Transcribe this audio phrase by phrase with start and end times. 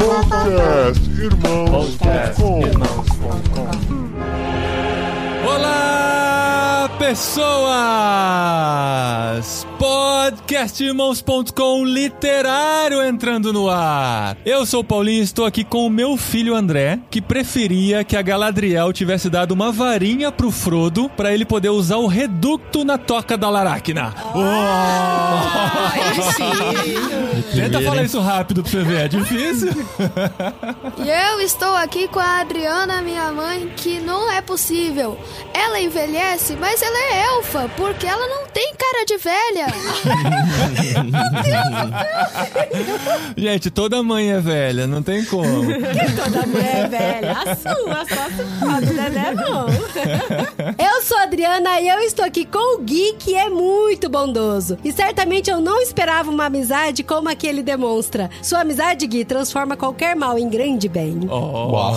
[0.00, 2.62] Podcast Irmãos.com
[5.46, 7.60] Olá, pessoas!
[9.80, 14.36] Podcastirmãos.com literário entrando no ar.
[14.44, 18.14] Eu sou o Paulinho e estou aqui com o meu filho André, que preferia que
[18.14, 22.98] a Galadriel tivesse dado uma varinha pro Frodo para ele poder usar o reducto na
[22.98, 24.14] toca da Laracna.
[27.54, 29.70] Tenta falar isso rápido pra você ver, é difícil.
[30.98, 35.18] E eu estou aqui com a Adriana, minha mãe, que não é possível.
[35.54, 39.69] Ela envelhece, mas ela é elfa, porque ela não tem cara de velha.
[43.36, 45.64] Gente, toda mãe é velha, não tem como.
[46.24, 47.32] Toda mulher é velha.
[47.32, 49.34] A sua, só se pode, né?
[49.34, 49.68] Não.
[50.78, 54.78] Eu sou a Adriana e eu estou aqui com o Gui, que é muito bondoso.
[54.84, 58.30] E certamente eu não esperava uma amizade como a que ele demonstra.
[58.42, 61.20] Sua amizade, Gui, transforma qualquer mal em grande bem.
[61.30, 61.92] Oh,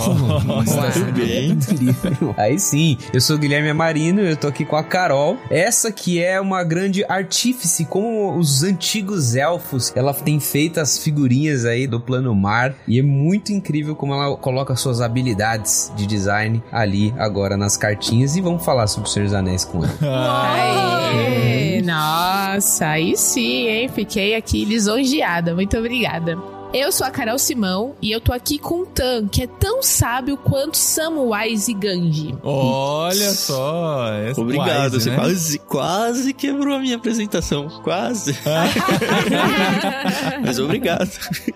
[0.54, 1.50] Muito bem.
[1.50, 2.34] Incrível.
[2.36, 5.36] Aí sim, eu sou o Guilherme Amarino, eu tô aqui com a Carol.
[5.50, 9.92] Essa que é uma grande artífice, como os antigos elfos.
[9.94, 14.36] Ela tem feito as figurinhas aí do plano mar e é muito incrível como ela
[14.36, 19.24] coloca suas habilidades de design ali agora nas cartinhas e vamos falar sobre o Senhor
[19.26, 19.94] dos Anéis com ela.
[20.02, 23.88] Aê, nossa, aí sim, hein?
[23.88, 25.54] Fiquei aqui lisonjeada.
[25.54, 26.53] Muito obrigada.
[26.74, 29.80] Eu sou a Carol Simão e eu tô aqui com o Tan, que é tão
[29.80, 32.34] sábio quanto Samwise Gandhi.
[32.42, 34.12] Olha só.
[34.28, 35.16] esse Obrigado, wise, você né?
[35.16, 37.68] quase, quase quebrou a minha apresentação.
[37.84, 38.34] Quase.
[40.44, 41.08] Mas obrigado.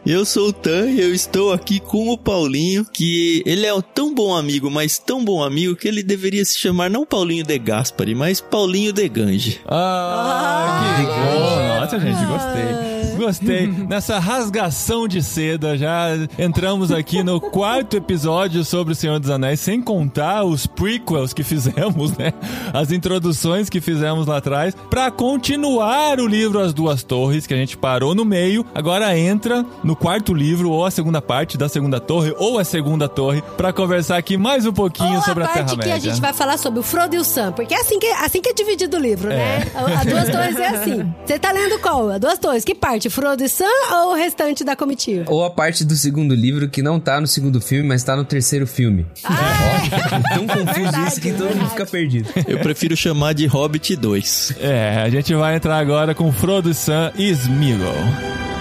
[0.07, 3.81] Eu sou o Tan e eu estou aqui com o Paulinho, que ele é um
[3.81, 7.59] tão bom amigo, mas tão bom amigo que ele deveria se chamar não Paulinho de
[7.59, 9.61] Gaspari, mas Paulinho de Gange.
[9.67, 11.58] Ah, que bom.
[11.81, 12.99] Nossa, gente, gostei.
[13.19, 13.67] Gostei.
[13.67, 19.59] Nessa rasgação de seda, já entramos aqui no quarto episódio sobre o Senhor dos Anéis,
[19.59, 22.33] sem contar os prequels que fizemos, né?
[22.73, 27.57] As introduções que fizemos lá atrás, pra continuar o livro As Duas Torres, que a
[27.57, 28.65] gente parou no meio.
[28.75, 33.09] Agora entra no quarto livro, ou a segunda parte da segunda torre, ou a segunda
[33.09, 35.93] torre, pra conversar aqui mais um pouquinho Ou sobre a a parte Terra-média.
[35.93, 38.07] que a gente vai falar sobre o Frodo e o Sam, porque é assim que,
[38.07, 39.67] assim que é dividido o livro, né?
[39.75, 41.15] A, a Duas Torres é assim.
[41.27, 42.11] Você tá lendo qual?
[42.11, 42.65] A Duas Torres.
[42.65, 43.11] Que parte?
[43.11, 45.25] Frodo e Sam ou o restante da comitiva?
[45.29, 48.25] Ou a parte do segundo livro que não tá no segundo filme, mas tá no
[48.25, 49.07] terceiro filme.
[49.25, 52.29] Ó, tão confuso isso que todo mundo fica perdido.
[52.47, 54.55] Eu prefiro chamar de Hobbit 2.
[54.61, 58.58] É, a gente vai entrar agora com Frodo, Sam e Smeagol.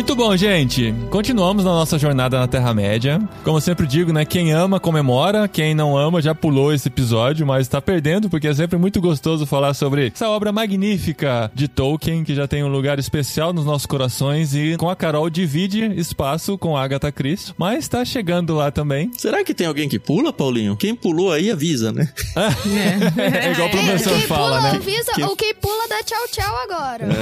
[0.00, 0.94] Muito bom, gente.
[1.10, 3.20] Continuamos na nossa jornada na Terra-média.
[3.44, 4.24] Como eu sempre digo, né?
[4.24, 5.46] Quem ama, comemora.
[5.46, 9.44] Quem não ama, já pulou esse episódio, mas tá perdendo, porque é sempre muito gostoso
[9.44, 13.84] falar sobre essa obra magnífica de Tolkien, que já tem um lugar especial nos nossos
[13.84, 14.54] corações.
[14.54, 19.10] E com a Carol divide espaço com a Agatha Christie, mas tá chegando lá também.
[19.18, 20.78] Será que tem alguém que pula, Paulinho?
[20.78, 22.08] Quem pulou aí avisa, né?
[23.36, 24.70] É igual o professor quem fala, pula né?
[24.78, 27.06] avisa, Que- ou quem pula dá tchau tchau agora.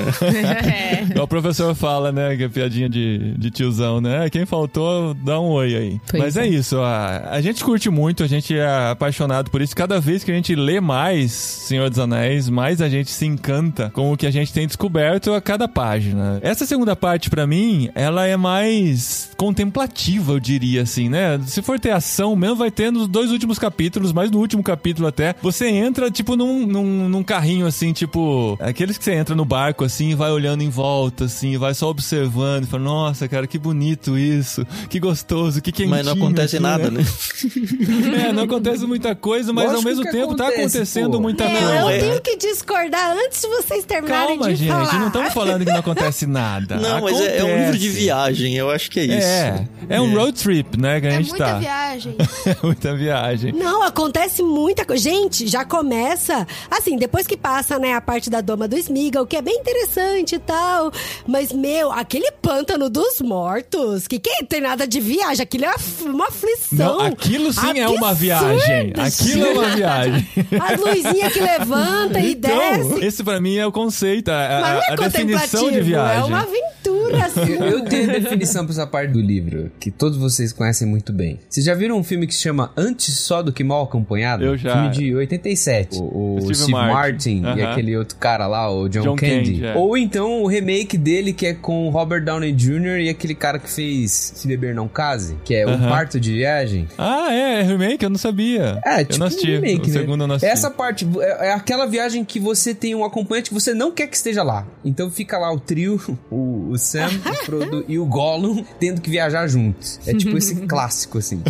[0.68, 1.02] É.
[1.02, 2.36] Igual o professor fala, né?
[2.36, 4.28] Que é piadinha de, de tiozão, né?
[4.30, 6.00] Quem faltou, dá um oi aí.
[6.08, 6.46] Pois Mas é.
[6.46, 6.48] é.
[6.48, 9.74] isso, a, a gente curte muito, a gente é apaixonado por isso.
[9.74, 13.90] Cada vez que a gente lê mais Senhor dos Anéis, mais a gente se encanta
[13.90, 16.38] com o que a gente tem descoberto a cada página.
[16.42, 21.40] Essa segunda parte, pra mim, ela é mais contemplativa, eu diria assim, né?
[21.46, 25.08] Se for ter ação mesmo, vai ter nos dois últimos capítulos, mas no último capítulo
[25.08, 28.58] até, você entra, tipo, num, num, num carrinho, assim, tipo...
[28.60, 31.88] Aqueles que você entra no barco, assim, e vai olhando em volta, assim, vai só
[31.88, 36.56] observando, e fala, nossa, cara, que bonito isso, que gostoso, que quentinho Mas não acontece
[36.56, 37.02] aqui, nada, né?
[38.28, 41.20] É, não acontece muita coisa, mas ao Lógico mesmo que tempo tá acontece, acontecendo pô.
[41.20, 41.74] muita Meu, coisa.
[41.74, 41.98] eu é.
[41.98, 44.98] tenho que discordar antes de vocês terminarem Calma, de gente, falar.
[44.98, 46.76] não estamos falando que não acontece nada.
[46.76, 47.88] Não, mas é, é um livro de Acontece.
[48.04, 49.26] viagem, eu acho que é isso.
[49.26, 51.58] É, é um road trip, né, que a É gente muita tá.
[51.58, 52.16] viagem.
[52.46, 53.52] É muita viagem.
[53.52, 55.02] Não, acontece muita coisa.
[55.02, 56.46] Gente, já começa.
[56.70, 60.34] Assim, depois que passa, né, a parte da Doma do Smeagol, que é bem interessante
[60.34, 60.92] e tal.
[61.26, 65.74] Mas, meu, aquele pântano dos mortos, que que tem nada de viagem, aquilo é
[66.04, 66.98] uma- aflição.
[66.98, 68.92] Não, aquilo sim é uma Absurdo, viagem.
[68.96, 70.28] Aquilo é uma viagem.
[70.60, 73.04] As luzinhas que levanta e Então, desce.
[73.06, 76.20] esse pra mim é o conceito, a, Mas não a, é a definição de viagem.
[76.20, 76.46] É uma
[76.88, 81.38] Eu, eu tenho definição pra essa parte do livro, que todos vocês conhecem muito bem.
[81.48, 84.44] Vocês já viram um filme que se chama Antes Só do Que Mal Acompanhado?
[84.44, 84.72] Eu já.
[84.74, 85.98] Filme de 87.
[85.98, 87.40] O, o Steve Steve, Martin.
[87.40, 87.72] Martin, e Aham.
[87.72, 89.52] aquele outro cara lá, o John, John Candy.
[89.52, 89.74] Candy, é.
[89.76, 93.00] Ou então o remake dele, que é com o Robert Downey Jr.
[93.00, 95.88] e aquele cara que fez Se Beber Não Case, que é Um Aham.
[95.88, 96.86] Parto de Viagem.
[96.96, 98.04] Ah, é, é remake?
[98.04, 98.80] Eu não sabia.
[98.84, 99.50] É, eu tipo não assisti.
[99.50, 100.00] um remake, o né?
[100.00, 100.52] segundo eu não assisti.
[100.52, 104.06] Essa parte é, é aquela viagem que você tem um acompanhante que você não quer
[104.06, 104.66] que esteja lá.
[104.84, 106.00] Então fica lá o trio,
[106.30, 109.98] o, o Sam, o Frodo e o Gollum tendo que viajar juntos.
[110.06, 111.42] É tipo esse clássico, assim.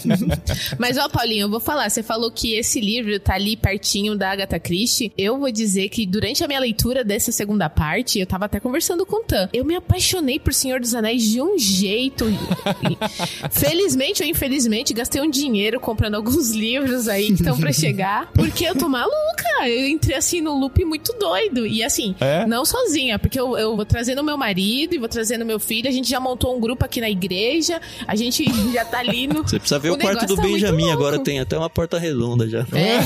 [0.78, 1.88] Mas, ó, Paulinho, eu vou falar.
[1.90, 5.12] Você falou que esse livro tá ali pertinho da Agatha Christie.
[5.16, 9.04] Eu vou dizer que durante a minha leitura dessa segunda parte, eu tava até conversando
[9.06, 9.48] com o Tan.
[9.52, 12.24] Eu me apaixonei por Senhor dos Anéis de um jeito.
[13.50, 18.30] Felizmente ou infelizmente, gastei um dinheiro comprando alguns livros aí que estão pra chegar.
[18.32, 19.14] Porque eu tô maluca.
[19.66, 21.66] Eu entrei assim no loop muito doido.
[21.66, 22.46] E assim, É?
[22.46, 25.88] não sozinha, porque eu, eu vou trazendo meu marido e vou trazendo meu filho.
[25.88, 27.80] A gente já montou um grupo aqui na igreja.
[28.06, 29.42] A gente já tá ali no.
[29.42, 32.48] Você precisa ver o, O quarto do tá Benjamin, agora tem até uma porta redonda
[32.48, 32.60] já.
[32.72, 32.98] É.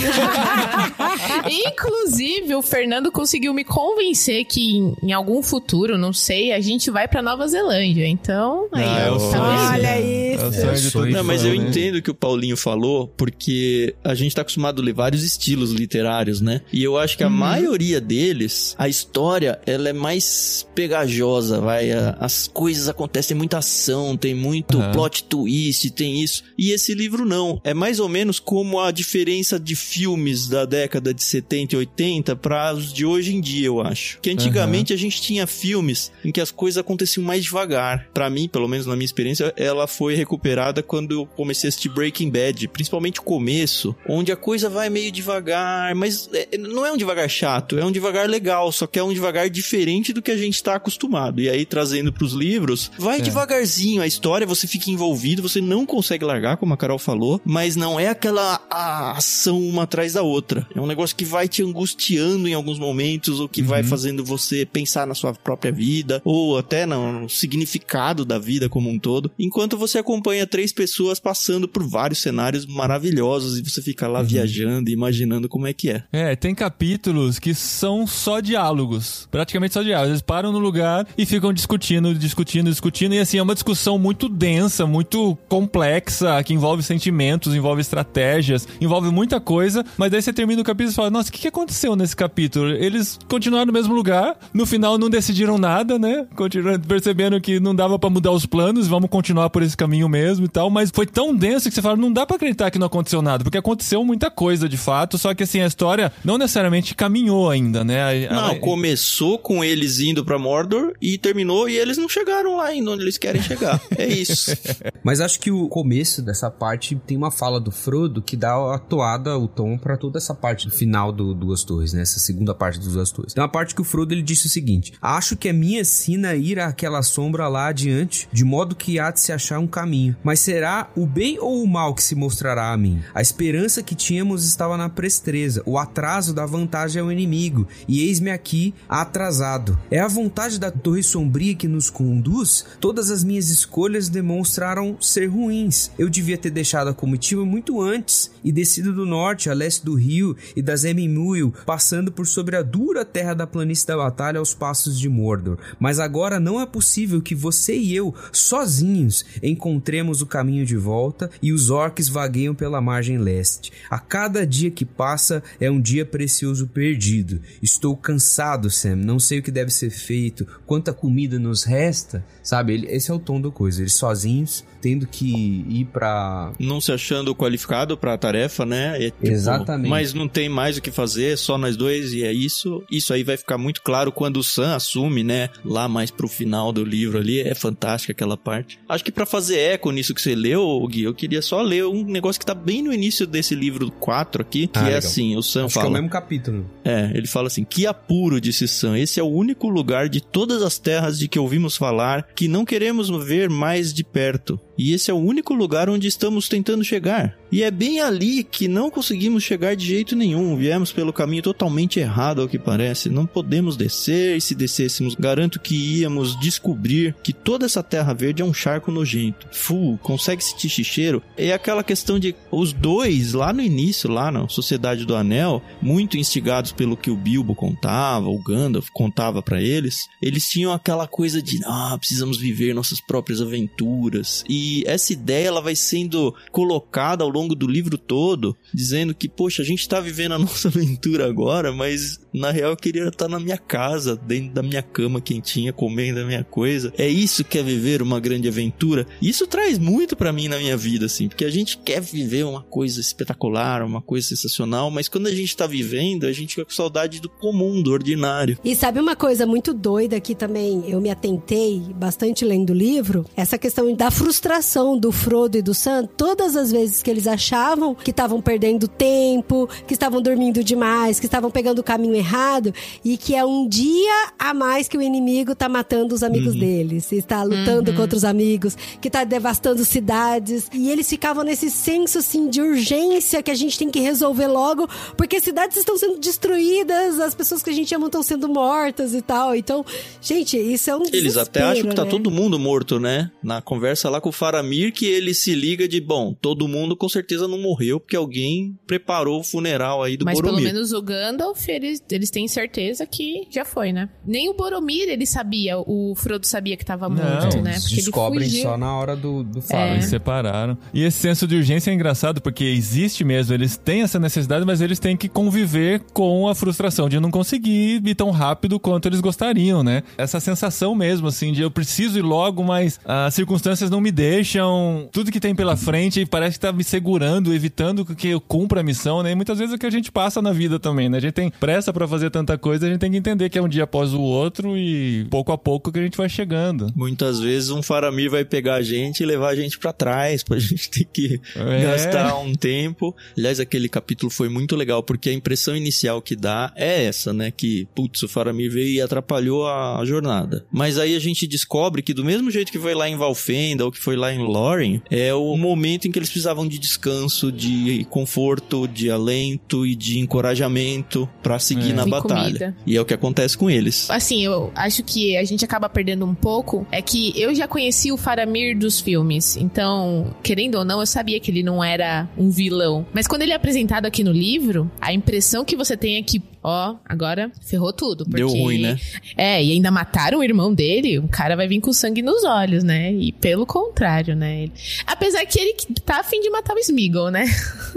[1.71, 6.91] Inclusive, o Fernando conseguiu me convencer que em, em algum futuro, não sei, a gente
[6.91, 8.07] vai pra Nova Zelândia.
[8.07, 9.43] Então, aí, Ah, é tá vendo?
[9.73, 10.91] Olha É o isso.
[10.91, 10.93] sonho.
[11.07, 11.57] todo Não, mas eu né?
[11.57, 15.73] entendo o que o Paulinho falou, porque a gente tá acostumado a ler vários estilos
[15.73, 16.61] literários, né?
[16.73, 17.33] E eu acho que a Uhum.
[17.37, 21.30] maioria deles, a história, ela é mais pegajosa,
[21.61, 21.91] vai.
[21.93, 24.93] A- As coisas acontecem, muita ação, tem muito Aham.
[24.93, 26.43] plot twist, tem isso.
[26.59, 27.61] E esse livro não.
[27.65, 32.37] É mais ou menos como a diferença de filmes da década de 70 e 80
[32.37, 34.19] para os de hoje em dia, eu acho.
[34.21, 38.09] Que antigamente a gente tinha filmes em que as coisas aconteciam mais devagar.
[38.13, 41.89] Pra mim, pelo menos na minha experiência, ela foi recuperada quando eu comecei a assistir
[41.89, 46.93] Breaking Bad, principalmente o começo, onde a coisa vai meio devagar, mas é, não é
[46.93, 50.31] um devagar chato, é um devagar legal, só que é um devagar diferente do que
[50.31, 51.01] a gente tá acostumado.
[51.37, 53.23] E aí trazendo pros livros, vai É.
[53.23, 57.77] devagarzinho a história, você fica envolvido, você não consegue largar, como a Carol falou, mas
[57.77, 60.67] não é aquela ação uma atrás da outra.
[60.75, 64.65] É um negócio que vai te angustiando em alguns momentos, ou que vai fazendo você
[64.65, 69.77] pensar na sua própria vida, ou até no significado da vida como um todo, enquanto
[69.77, 74.93] você acompanha três pessoas passando por vários cenários maravilhosos e você fica lá viajando e
[74.93, 76.05] imaginando como é que é.
[76.13, 79.29] É, tem capítulos que são só diálogos.
[79.31, 80.11] Praticamente só diálogos.
[80.11, 83.15] Eles param no lugar e ficam discutindo, discutindo, discutindo.
[83.15, 89.11] E assim, é uma discussão muito densa, muito complexa, que envolve sentimentos, envolve estratégias, envolve
[89.11, 89.85] muita coisa.
[89.97, 92.69] Mas daí você termina o capítulo e fala: Nossa, o que que aconteceu nesse capítulo?
[92.71, 96.27] Eles continuaram no mesmo lugar, no final não decidiram nada, né?
[96.35, 100.47] Continuando percebendo que não dava pra mudar os planos, vamos continuar por esse caminho mesmo
[100.47, 100.71] e tal.
[100.71, 103.45] Mas foi tão denso que você fala: Não dá pra acreditar que não aconteceu nada,
[103.45, 105.19] porque aconteceu muita coisa de fato.
[105.19, 108.27] Só que assim, a história não necessariamente caminhou ainda, né?
[108.29, 112.57] A- Não, a- começou com eles indo pra Mordor e terminou e eles não chegaram
[112.57, 113.81] lá ainda onde eles querem chegar.
[113.97, 114.51] É isso.
[115.05, 118.79] Mas acho que o começo dessa parte tem uma fala do Frodo que dá a
[118.79, 122.03] toada, o tom pra toda essa parte do final do Duas Torres, né?
[122.03, 123.35] Essa segunda parte dos Duas Torres.
[123.35, 126.35] Tem uma parte que o Frodo ele disse o seguinte: Acho que é minha sina
[126.35, 130.17] ir àquela sombra lá adiante, de modo que há de se achar um caminho.
[130.23, 133.03] Mas será o bem ou o mal que se mostrará a mim?
[133.15, 138.31] A esperança que tínhamos estava na prestreza, o atraso da vantagem ao inimigo, e eis-me
[138.31, 139.79] aqui atrasado.
[139.91, 142.65] É a vontade da torre sombria que nos conduz?
[142.81, 145.91] Todas as minhas escolhas demonstraram ser ruins.
[145.99, 149.95] Eu devia ter deixado a comitiva muito antes e descido do norte, a leste do
[149.95, 154.55] rio e das Emimuil, passando por sobre a dura terra da planície da batalha aos
[154.55, 155.59] passos de Mordor.
[155.79, 161.31] Mas agora não é possível que você e eu, sozinhos, encontremos o caminho de volta
[161.43, 163.73] e os orcs vagueiam pela margem leste.
[163.89, 167.41] A cada dia que passa é um dia precioso perdido.
[167.63, 168.97] Estou cansado, Sam.
[168.97, 170.47] Não sei o que deve ser feito.
[170.71, 172.25] Quanta comida nos resta?
[172.45, 173.83] Sabe, ele- esse é o tom da coisa.
[173.83, 176.53] Eles sozinhos, tendo que ir pra.
[176.59, 178.97] não se achando qualificado pra tarefa, né?
[178.97, 179.89] É, tipo, Exatamente.
[179.89, 182.83] Mas não tem mais o que fazer, só nós dois e é isso.
[182.91, 185.49] Isso aí vai ficar muito claro quando o Sam assume, né?
[185.65, 188.79] Lá mais pro final do livro ali, é fantástica aquela parte.
[188.89, 192.05] Acho que pra fazer eco nisso que você leu, Gui, eu queria só ler um
[192.05, 194.99] negócio que tá bem no início desse livro 4 aqui, que Ah, é legal.
[194.99, 195.91] assim, o Sam Acho que é fala...
[195.91, 196.71] o mesmo capítulo.
[196.85, 198.99] É, ele fala assim: Que apuro, disse Sam.
[198.99, 202.65] Esse é o único lugar de todas as terras de que ouvimos falar que não
[202.65, 204.59] queremos ver mais de perto.
[204.77, 207.40] E esse é o único lugar onde estamos tentando chegar.
[207.51, 210.57] E é bem ali que não conseguimos chegar de jeito nenhum.
[210.57, 213.09] Viemos pelo caminho totalmente errado, ao que parece.
[213.09, 218.43] Não podemos descer, e se descêssemos, garanto que íamos descobrir que toda essa terra verde
[218.43, 219.49] é um charco nojento.
[219.51, 221.23] Fu, consegue sentir xixeiro?
[221.37, 226.17] É aquela questão de os dois, lá no início, lá na Sociedade do Anel, muito
[226.17, 231.43] instigados pelo que o Bilbo contava, o Gandalf contava para eles, eles tinham aquela coisa
[231.43, 234.45] de, ah, precisamos viver nossas próprias aventuras.
[234.49, 239.63] E essa ideia ela vai sendo colocada ao longo do livro todo, dizendo que, poxa,
[239.63, 243.41] a gente tá vivendo a nossa aventura agora, mas na real eu queria estar na
[243.41, 246.93] minha casa, dentro da minha cama quentinha, comendo a minha coisa.
[246.97, 249.07] É isso que é viver uma grande aventura.
[249.21, 252.63] Isso traz muito para mim na minha vida, assim, porque a gente quer viver uma
[252.63, 256.73] coisa espetacular, uma coisa sensacional, mas quando a gente tá vivendo, a gente fica com
[256.73, 258.59] saudade do comum, do ordinário.
[258.65, 263.25] E sabe uma coisa muito doida que também eu me atentei bastante lendo o livro?
[263.37, 267.95] Essa questão da frustração do Frodo e do Sam, todas as vezes que eles achavam
[267.95, 272.73] que estavam perdendo tempo, que estavam dormindo demais, que estavam pegando o caminho errado
[273.05, 276.61] e que é um dia a mais que o inimigo tá matando os amigos Uhum.
[276.61, 280.69] deles, está lutando contra os amigos, que tá devastando cidades.
[280.73, 284.89] E eles ficavam nesse senso assim de urgência que a gente tem que resolver logo,
[285.17, 289.23] porque cidades estão sendo destruídas, as pessoas que a gente ama estão sendo mortas e
[289.23, 289.55] tal.
[289.55, 289.85] Então,
[290.21, 292.11] gente, isso é um Eles até acham que tá né?
[292.11, 293.31] todo mundo morto, né?
[293.43, 297.09] Na conversa lá com o Faramir, que ele se liga de, bom, todo mundo com
[297.09, 300.63] certeza não morreu, porque alguém preparou o funeral aí do Mas Boromir.
[300.63, 304.09] pelo menos o Gandalf, eles, eles têm certeza que já foi, né?
[304.27, 307.73] Nem o Boromir, ele sabia, o Frodo sabia que tava morto, Não, né?
[307.73, 309.91] Eles Porque ele descobrem só na hora do, do faro.
[309.91, 309.95] É.
[309.95, 310.77] Eles separaram.
[310.93, 314.81] E esse senso de urgência é engraçado porque existe mesmo, eles têm essa necessidade, mas
[314.81, 319.21] eles têm que conviver com a frustração de não conseguir ir tão rápido quanto eles
[319.21, 320.03] gostariam, né?
[320.17, 325.09] Essa sensação mesmo, assim, de eu preciso ir logo, mas as circunstâncias não me deixam.
[325.13, 328.83] Tudo que tem pela frente parece que tá me segurando, evitando que eu cumpra a
[328.83, 329.33] missão, né?
[329.33, 331.19] E muitas vezes é o que a gente passa na vida também, né?
[331.19, 333.63] A gente tem pressa pra fazer tanta coisa, a gente tem que entender que é
[333.63, 336.93] um dia após o outro e pouco a pouco que a gente vai chegando.
[336.95, 340.59] Muitas vezes um Faramir vai pegar a gente e levar a gente pra trás, pra
[340.59, 341.83] gente ter que É.
[341.83, 343.15] gastar um tempo.
[343.37, 347.51] Aliás, aquele capítulo foi muito legal, porque a impressão inicial que dá é essa, né?
[347.51, 350.65] Que, putz, o Faramir veio e atrapalhou a, jornada.
[350.73, 353.93] Mas aí a gente descobre que do mesmo jeito que foi lá em Valfenda ou
[353.93, 358.07] que foi lá em Lórien, é o momento em que eles precisavam de descanso, de
[358.11, 361.95] conforto, de alento e de encorajamento pra seguir É.
[361.95, 362.43] na E batalha.
[362.45, 362.77] comida.
[362.87, 364.11] E é o que acontece com eles.
[364.11, 366.87] Assim, eu acho que a gente acaba perdendo um pouco.
[366.91, 369.57] É que eu já conheci o Faramir dos filmes.
[369.57, 373.07] Então, querendo ou não, eu sabia que ele não era um vilão.
[373.13, 376.43] Mas quando ele é apresentado aqui no livro, a impressão que você tem é que,
[376.63, 378.25] ó, agora ferrou tudo.
[378.25, 378.99] Porque, Deu ruim, né?
[379.37, 381.19] É, e ainda mataram o irmão dele.
[381.19, 383.13] O cara vai vir com sangue nos olhos, né?
[383.13, 384.69] E pelo contrário, né?
[385.07, 387.45] Apesar que ele tá afim de matar Smeagol, né?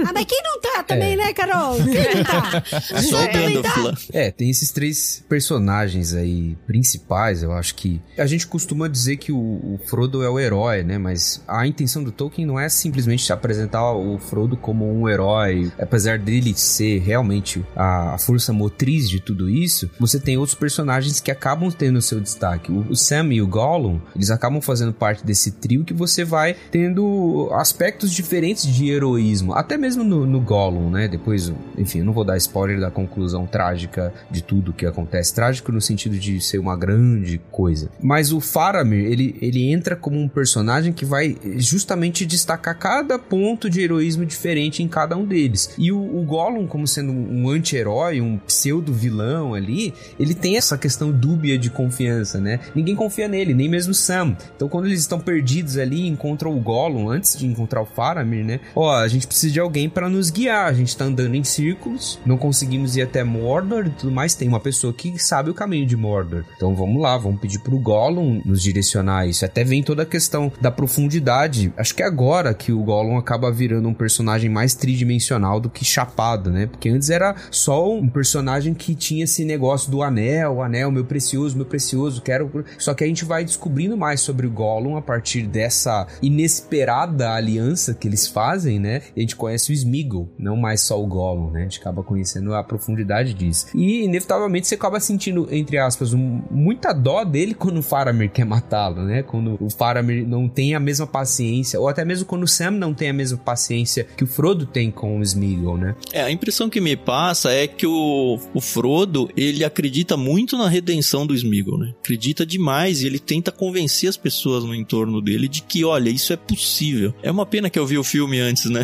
[0.06, 1.76] Ah, mas quem não tá também, né, Carol?
[1.76, 2.64] Quem não tá?
[3.02, 3.94] Só também lá.
[4.12, 9.32] É, tem esses três personagens aí principais, eu acho que a gente costuma dizer que
[9.32, 10.98] o, o Frodo é o herói, né?
[10.98, 16.20] Mas a intenção do Tolkien não é simplesmente apresentar o Frodo como um herói, apesar
[16.20, 19.90] dele ser realmente a, a força motriz de tudo isso.
[20.00, 22.72] Você tem outros personagens que acabam tendo o seu destaque.
[22.72, 26.56] O, o Sam e o Gollum, eles acabam fazendo parte desse trio que você vai
[26.72, 31.08] tendo aspectos diferentes de heroísmo, até mesmo no, no Gollum, né?
[31.08, 35.34] Depois, enfim, eu não vou dar spoiler da conclusão trágica de tudo que acontece.
[35.34, 37.90] Trágico no sentido de ser uma grande coisa.
[38.02, 43.70] Mas o Faramir, ele, ele entra como um personagem que vai justamente destacar cada ponto
[43.70, 45.74] de heroísmo diferente em cada um deles.
[45.78, 51.12] E o, o Gollum, como sendo um anti-herói, um pseudo-vilão ali, ele tem essa questão
[51.12, 52.60] dúbia de confiança, né?
[52.74, 54.36] Ninguém confia nele, nem mesmo Sam.
[54.56, 58.60] Então, quando eles estão perdidos ali, encontram o Gollum, antes de encontrar o Faramir, né?
[58.76, 60.68] Ó, a gente precisa de alguém para nos guiar.
[60.68, 64.36] A gente tá andando em círculos, não conseguimos ir até Mordor e tudo mais.
[64.36, 66.44] Tem uma pessoa que sabe o caminho de Mordor.
[66.56, 69.46] Então, vamos lá, vamos pedir pro Gollum nos direcionar isso.
[69.46, 71.74] Até vem toda a questão da profundidade.
[71.78, 75.86] Acho que é agora que o Gollum acaba virando um personagem mais tridimensional do que
[75.86, 76.68] chapado, né?
[76.68, 81.56] Porque antes era só um personagem que tinha esse negócio do anel, anel, meu precioso,
[81.56, 82.64] meu precioso, quero.
[82.78, 87.94] Só que a gente vai descobrindo mais sobre o Gollum a partir dessa inesperada aliança
[87.94, 89.02] que eles fazem, né?
[89.16, 91.62] E a gente conhece o Smeagol, não mais só o Gollum, né?
[91.62, 93.68] A gente acaba conhecendo a profundidade disso.
[93.76, 98.46] E inevitavelmente você acaba sentindo, entre aspas, um- muita dó dele quando o Faramir quer
[98.46, 99.24] matá-lo, né?
[99.24, 102.94] Quando o Faramir não tem a mesma paciência, ou até mesmo quando o Sam não
[102.94, 105.96] tem a mesma paciência que o Frodo tem com o Smeagol, né?
[106.12, 110.68] É, a impressão que me passa é que o, o, Frodo, ele acredita muito na
[110.68, 111.94] redenção do Smeagol, né?
[112.00, 116.34] Acredita demais e ele tenta convencer as pessoas no entorno dele de que, olha, isso
[116.34, 117.14] é possível.
[117.22, 118.84] É uma pena que eu vi o filme antes, né?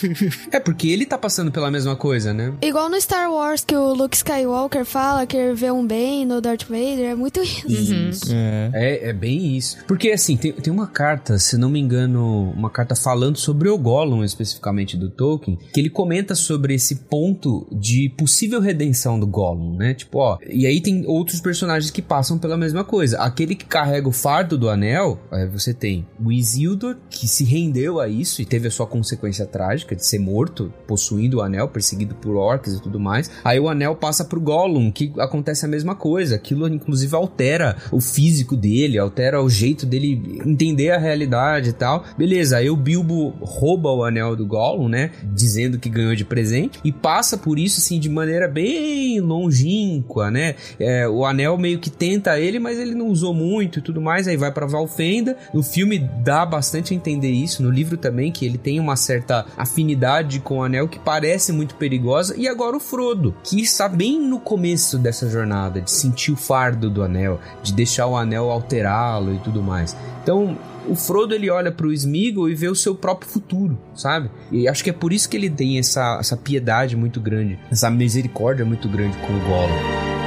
[0.52, 2.54] é porque ele tá passando pela mesma coisa, né?
[2.62, 6.64] Igual no Star Wars que o Luke Skywalker fala que vê um bem no Darth
[6.64, 8.32] Vader, é muito isso.
[8.32, 8.36] Uhum.
[8.36, 8.70] É.
[8.72, 9.10] é.
[9.10, 9.78] É, bem isso.
[9.86, 13.78] Porque assim, tem, tem uma carta, se não me engano, uma carta falando sobre o
[13.78, 19.76] Gollum especificamente do Tolkien, que ele comenta sobre esse ponto de possível redenção do Gollum,
[19.76, 19.94] né?
[19.94, 23.18] Tipo, ó, e aí tem outros personagens que passam pela mesma coisa.
[23.18, 28.00] Aquele que carrega o fardo do anel, aí você tem o Isildur, que se rendeu
[28.00, 32.14] a isso e teve a sua consequência trágica de ser morto, possuindo o anel, perseguido
[32.14, 33.30] por orcs e tudo mais.
[33.42, 36.36] Aí o anel passa pro Gollum, que acontece a mesma coisa.
[36.36, 42.04] Aquilo inclusive altera o físico dele, altera o jeito dele entender a realidade e tal.
[42.16, 45.10] Beleza, aí o Bilbo rouba o anel do Gollum, né?
[45.24, 50.54] Dizendo que ganhou de presente e passa por isso assim de maneira bem longínqua, né?
[50.78, 54.28] É, o anel meio que tenta ele, mas ele não usou muito e tudo mais.
[54.28, 55.36] Aí vai para Valfenda.
[55.54, 57.62] No filme dá bastante a entender isso.
[57.62, 61.74] No livro também que ele tem uma certa afinidade com o anel que parece muito
[61.74, 62.34] perigosa.
[62.36, 66.90] E agora o Frodo, que está bem no começo dessa jornada de sentir o fardo
[66.90, 69.96] do anel, de deixar o anel alterá-lo e tudo mais.
[70.22, 70.56] Então
[70.86, 74.30] o Frodo ele olha pro Smeagol e vê o seu próprio futuro, sabe?
[74.50, 77.90] E acho que é por isso que ele tem essa, essa piedade muito grande, essa
[77.90, 80.19] misericórdia muito grande com o Gollum.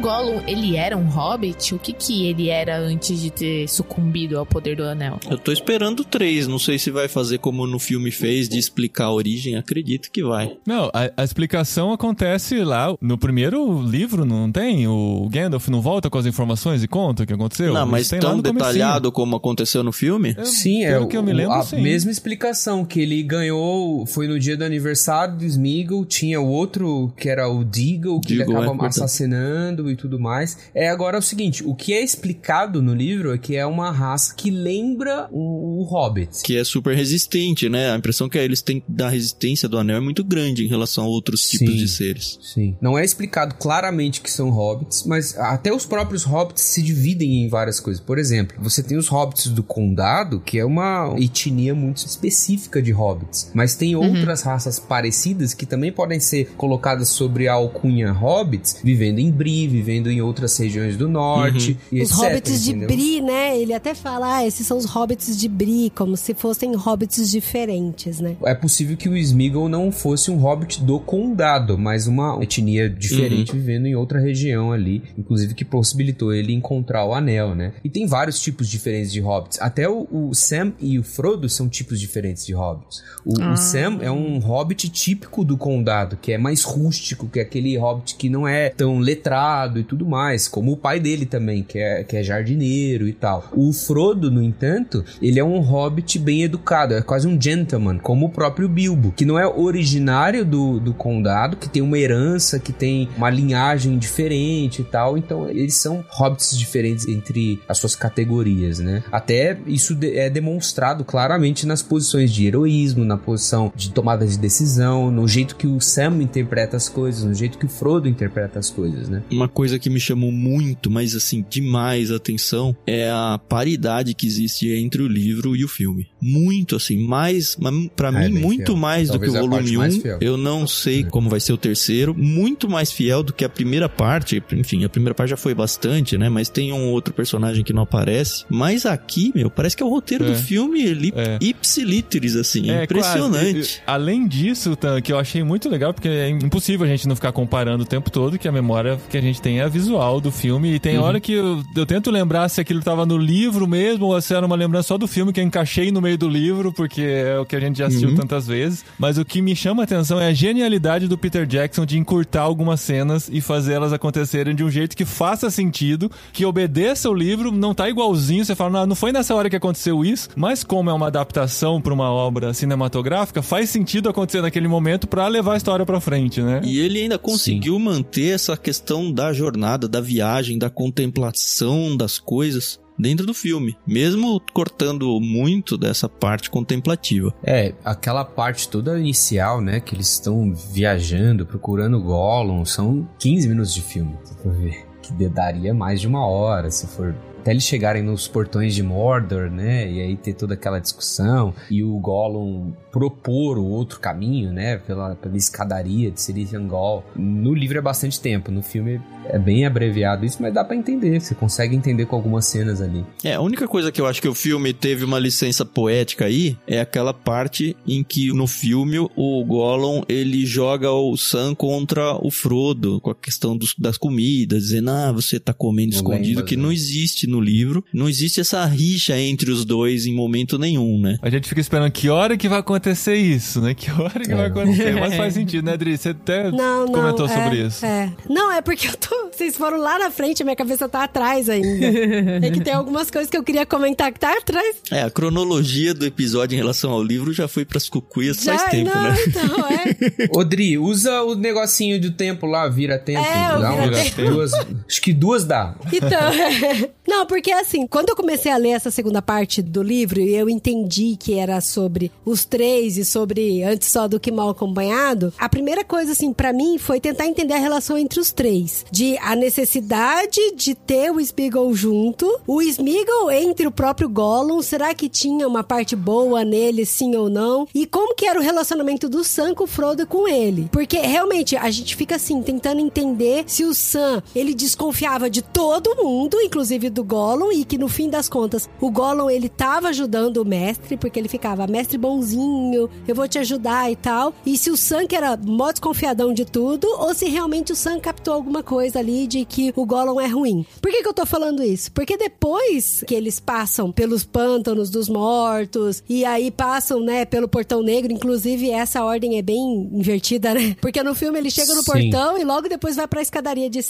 [0.00, 1.74] Gollum, ele era um hobbit?
[1.74, 5.20] O que que ele era antes de ter sucumbido ao poder do anel?
[5.28, 9.06] Eu tô esperando três, não sei se vai fazer como no filme fez, de explicar
[9.06, 10.56] a origem, acredito que vai.
[10.66, 14.88] Não, a, a explicação acontece lá no primeiro livro, não tem?
[14.88, 17.74] O Gandalf não volta com as informações e conta o que aconteceu?
[17.74, 20.34] Não, mas tão detalhado como aconteceu no filme?
[20.36, 21.82] Eu, sim, é que eu me lembro, a sim.
[21.82, 27.12] mesma explicação, que ele ganhou, foi no dia do aniversário do Smeagol, tinha o outro
[27.18, 30.58] que era o Deagle, que Deagle, ele acaba é, assassinando e tudo mais.
[30.74, 34.34] É agora o seguinte, o que é explicado no livro é que é uma raça
[34.34, 36.42] que lembra o, o Hobbit.
[36.42, 37.90] Que é super resistente, né?
[37.90, 41.08] A impressão que eles têm da resistência do anel é muito grande em relação a
[41.08, 42.38] outros sim, tipos de seres.
[42.42, 42.76] Sim.
[42.80, 47.48] Não é explicado claramente que são hobbits, mas até os próprios hobbits se dividem em
[47.48, 48.02] várias coisas.
[48.02, 52.90] Por exemplo, você tem os hobbits do condado, que é uma etnia muito específica de
[52.90, 54.08] hobbits, mas tem uhum.
[54.08, 59.66] outras raças parecidas que também podem ser colocadas sobre a alcunha hobbits, vivendo em Bri,
[59.80, 61.78] vivendo em outras regiões do norte.
[61.90, 62.02] Uhum.
[62.02, 62.88] os etc, hobbits entendeu?
[62.88, 63.58] de Bri, né?
[63.58, 68.20] Ele até fala, ah, esses são os hobbits de Bri, como se fossem hobbits diferentes,
[68.20, 68.36] né?
[68.44, 73.52] É possível que o Smeagol não fosse um hobbit do condado, mas uma etnia diferente
[73.52, 73.58] uhum.
[73.58, 77.72] vivendo em outra região ali, inclusive que possibilitou ele encontrar o anel, né?
[77.82, 79.60] E tem vários tipos diferentes de hobbits.
[79.60, 83.02] Até o, o Sam e o Frodo são tipos diferentes de hobbits.
[83.24, 83.52] O, ah.
[83.52, 87.76] o, Sam é um hobbit típico do condado, que é mais rústico, que é aquele
[87.76, 91.78] hobbit que não é tão letrado e tudo mais, como o pai dele também, que
[91.78, 93.48] é, que é jardineiro e tal.
[93.52, 98.26] O Frodo, no entanto, ele é um hobbit bem educado, é quase um gentleman, como
[98.26, 102.72] o próprio Bilbo, que não é originário do, do condado, que tem uma herança, que
[102.72, 108.78] tem uma linhagem diferente e tal, então eles são hobbits diferentes entre as suas categorias,
[108.78, 109.02] né?
[109.10, 115.10] Até isso é demonstrado claramente nas posições de heroísmo, na posição de tomada de decisão,
[115.10, 118.70] no jeito que o Sam interpreta as coisas, no jeito que o Frodo interpreta as
[118.70, 119.22] coisas, né?
[119.30, 124.26] Uma coisa que me chamou muito, mas assim, demais a atenção é a paridade que
[124.26, 126.08] existe entre o livro e o filme.
[126.20, 127.56] Muito assim, mais,
[127.96, 128.76] para é, mim, muito fiel.
[128.76, 129.82] mais Talvez do que o volume 1.
[129.82, 130.18] Um.
[130.20, 131.04] Eu não sei é.
[131.04, 132.14] como vai ser o terceiro.
[132.16, 134.42] Muito mais fiel do que a primeira parte.
[134.52, 136.28] Enfim, a primeira parte já foi bastante, né?
[136.28, 138.44] Mas tem um outro personagem que não aparece.
[138.48, 140.28] Mas aqui, meu, parece que é o roteiro é.
[140.28, 141.38] do filme li, é.
[141.40, 142.70] ipsiliteris, assim.
[142.70, 143.82] É, impressionante.
[143.86, 147.84] Além disso, que eu achei muito legal, porque é impossível a gente não ficar comparando
[147.84, 150.74] o tempo todo, que a memória que a gente tem é a visual do filme.
[150.74, 151.04] E tem uhum.
[151.04, 154.44] hora que eu, eu, tento lembrar se aquilo tava no livro mesmo ou se era
[154.44, 157.44] uma lembrança só do filme que eu encaixei no meio do livro, porque é o
[157.44, 158.16] que a gente já assistiu uhum.
[158.16, 158.84] tantas vezes.
[158.98, 162.42] Mas o que me chama a atenção é a genialidade do Peter Jackson de encurtar
[162.42, 167.14] algumas cenas e fazer elas acontecerem de um jeito que faça sentido, que obedeça o
[167.14, 168.44] livro, não tá igualzinho.
[168.44, 171.80] Você fala, não, não foi nessa hora que aconteceu isso, mas como é uma adaptação
[171.80, 176.40] para uma obra cinematográfica, faz sentido acontecer naquele momento para levar a história para frente,
[176.40, 176.60] né?
[176.64, 177.84] E ele ainda conseguiu Sim.
[177.84, 184.40] manter essa questão da jornada, da viagem, da contemplação das coisas dentro do filme, mesmo
[184.52, 187.34] cortando muito dessa parte contemplativa.
[187.42, 193.74] É, aquela parte toda inicial, né, que eles estão viajando, procurando Gollum, são 15 minutos
[193.74, 194.86] de filme, se ver.
[195.02, 199.50] Que daria mais de uma hora, se for até eles chegarem nos portões de Mordor,
[199.50, 199.90] né?
[199.90, 204.76] E aí ter toda aquela discussão e o Gollum propor o outro caminho, né?
[204.78, 206.34] Pela, pela escadaria de Sir
[206.66, 207.04] Gol.
[207.16, 211.20] No livro é bastante tempo, no filme é bem abreviado isso, mas dá para entender.
[211.20, 213.04] Você consegue entender com algumas cenas ali.
[213.22, 216.56] É, a única coisa que eu acho que o filme teve uma licença poética aí
[216.66, 222.30] é aquela parte em que no filme o Gollum ele joga o Sam contra o
[222.30, 226.72] Frodo com a questão dos, das comidas, dizendo, ah, você tá comendo escondido, que não
[226.72, 227.84] existe no livro.
[227.92, 231.18] Não existe essa rixa entre os dois em momento nenhum, né?
[231.22, 232.79] A gente fica esperando que hora que vai acontecer
[233.14, 233.74] isso, né?
[233.74, 234.34] Que hora que é.
[234.34, 234.98] vai acontecer.
[234.98, 235.96] Mas faz sentido, né, Adri?
[235.96, 237.84] Você até não, não, comentou é, sobre isso.
[237.84, 238.12] É.
[238.28, 239.30] Não, é porque eu tô.
[239.30, 242.46] Vocês foram lá na frente, minha cabeça tá atrás ainda.
[242.46, 244.76] é que tem algumas coisas que eu queria comentar que tá atrás.
[244.90, 248.70] É, a cronologia do episódio em relação ao livro já foi pras cucuias já, faz
[248.70, 249.16] tempo, não, né?
[249.26, 250.28] Então, é.
[250.38, 253.20] Odri, usa o negocinho do tempo lá, vira tempo.
[253.20, 254.30] É, dá um, tempo.
[254.30, 255.74] Duas, acho que duas dá.
[255.92, 256.30] Então,
[257.10, 261.16] não, porque assim, quando eu comecei a ler essa segunda parte do livro eu entendi
[261.18, 265.84] que era sobre os três e sobre antes só do que mal acompanhado, a primeira
[265.84, 270.54] coisa assim para mim foi tentar entender a relação entre os três, de a necessidade
[270.54, 275.64] de ter o Smeagol junto, o Smeagol entre o próprio Gollum, será que tinha uma
[275.64, 277.66] parte boa nele sim ou não?
[277.74, 280.68] E como que era o relacionamento do Sam com o Frodo com ele?
[280.70, 285.96] Porque realmente a gente fica assim tentando entender se o Sam ele desconfiava de todo
[285.96, 290.38] mundo, inclusive do Gollum e que no fim das contas, o Gollum ele tava ajudando
[290.38, 294.32] o mestre, porque ele ficava, mestre bonzinho, eu vou te ajudar e tal.
[294.44, 298.00] E se o Sam que era mó desconfiadão de tudo, ou se realmente o Sam
[298.00, 300.64] captou alguma coisa ali de que o Gollum é ruim.
[300.80, 301.92] Por que, que eu tô falando isso?
[301.92, 307.82] Porque depois que eles passam pelos pântanos dos mortos, e aí passam, né, pelo portão
[307.82, 310.76] negro, inclusive essa ordem é bem invertida, né?
[310.80, 311.92] Porque no filme ele chega no Sim.
[311.92, 313.80] portão e logo depois vai pra escadaria de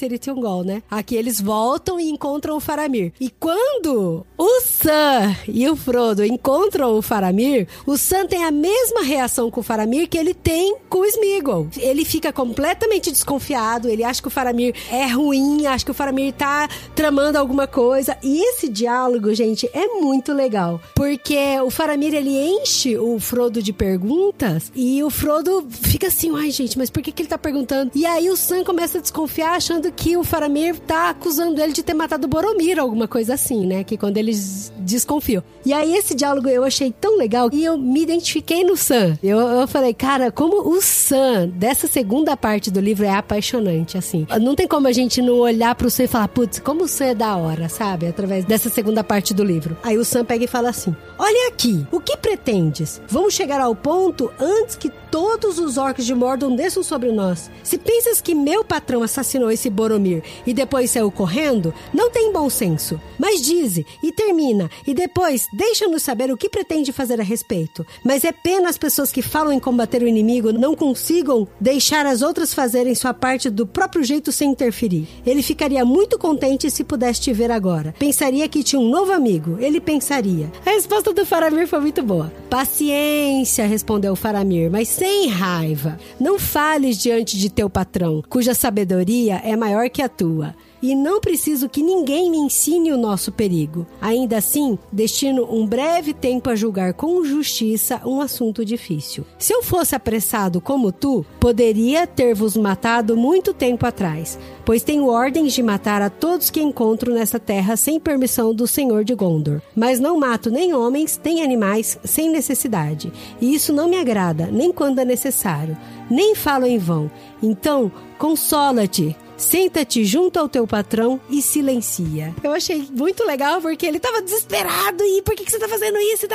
[0.40, 0.82] Gol, né?
[0.90, 2.99] Aqui eles voltam e encontram o Faramir.
[3.20, 8.50] E quando quando o Sam e o Frodo encontram o Faramir, o Sam tem a
[8.50, 11.68] mesma reação com o Faramir que ele tem com o Smeagol.
[11.76, 16.32] Ele fica completamente desconfiado, ele acha que o Faramir é ruim, acha que o Faramir
[16.34, 18.16] tá tramando alguma coisa.
[18.22, 20.80] E esse diálogo, gente, é muito legal.
[20.94, 26.50] Porque o Faramir, ele enche o Frodo de perguntas e o Frodo fica assim, ai
[26.50, 27.92] gente, mas por que, que ele tá perguntando?
[27.94, 31.82] E aí o Sam começa a desconfiar, achando que o Faramir tá acusando ele de
[31.82, 33.84] ter matado o Boromir, alguma coisa assim, né?
[33.84, 35.42] Que quando eles desconfiam.
[35.64, 39.18] E aí esse diálogo eu achei tão legal e eu me identifiquei no Sam.
[39.22, 44.26] Eu, eu falei, cara, como o Sam dessa segunda parte do livro é apaixonante, assim.
[44.40, 47.06] Não tem como a gente não olhar pro Sam e falar, putz, como o Sam
[47.06, 48.06] é da hora, sabe?
[48.06, 49.76] Através dessa segunda parte do livro.
[49.82, 53.00] Aí o Sam pega e fala assim: Olha aqui, o que pretendes?
[53.08, 57.50] Vamos chegar ao ponto antes que todos os orcs de Mordor desçam sobre nós.
[57.62, 62.48] Se pensas que meu patrão assassinou esse Boromir e depois saiu correndo, não tem bom
[62.48, 63.00] senso.
[63.18, 67.86] Mas dize e termina, e depois deixa-nos saber o que pretende fazer a respeito.
[68.04, 72.22] Mas é pena as pessoas que falam em combater o inimigo não consigam deixar as
[72.22, 75.08] outras fazerem sua parte do próprio jeito sem interferir.
[75.26, 77.94] Ele ficaria muito contente se pudesse te ver agora.
[77.98, 79.56] Pensaria que tinha um novo amigo.
[79.60, 80.50] Ele pensaria.
[80.64, 82.32] A resposta do Faramir foi muito boa.
[82.48, 85.98] Paciência, respondeu Faramir, mas sem raiva.
[86.20, 91.20] Não fales diante de teu patrão, cuja sabedoria é maior que a tua e não
[91.20, 93.86] preciso que ninguém me ensine o nosso perigo.
[94.00, 99.24] Ainda assim, destino um breve tempo a julgar com justiça um assunto difícil.
[99.38, 105.52] Se eu fosse apressado como tu, poderia ter-vos matado muito tempo atrás, pois tenho ordens
[105.52, 109.60] de matar a todos que encontro nessa terra sem permissão do Senhor de Gondor.
[109.74, 114.72] Mas não mato nem homens, nem animais sem necessidade, e isso não me agrada, nem
[114.72, 115.76] quando é necessário,
[116.10, 117.10] nem falo em vão.
[117.42, 122.34] Então, consola-te Senta-te junto ao teu patrão e silencia.
[122.44, 125.96] Eu achei muito legal porque ele tava desesperado e por que, que você tá fazendo
[125.96, 126.26] isso?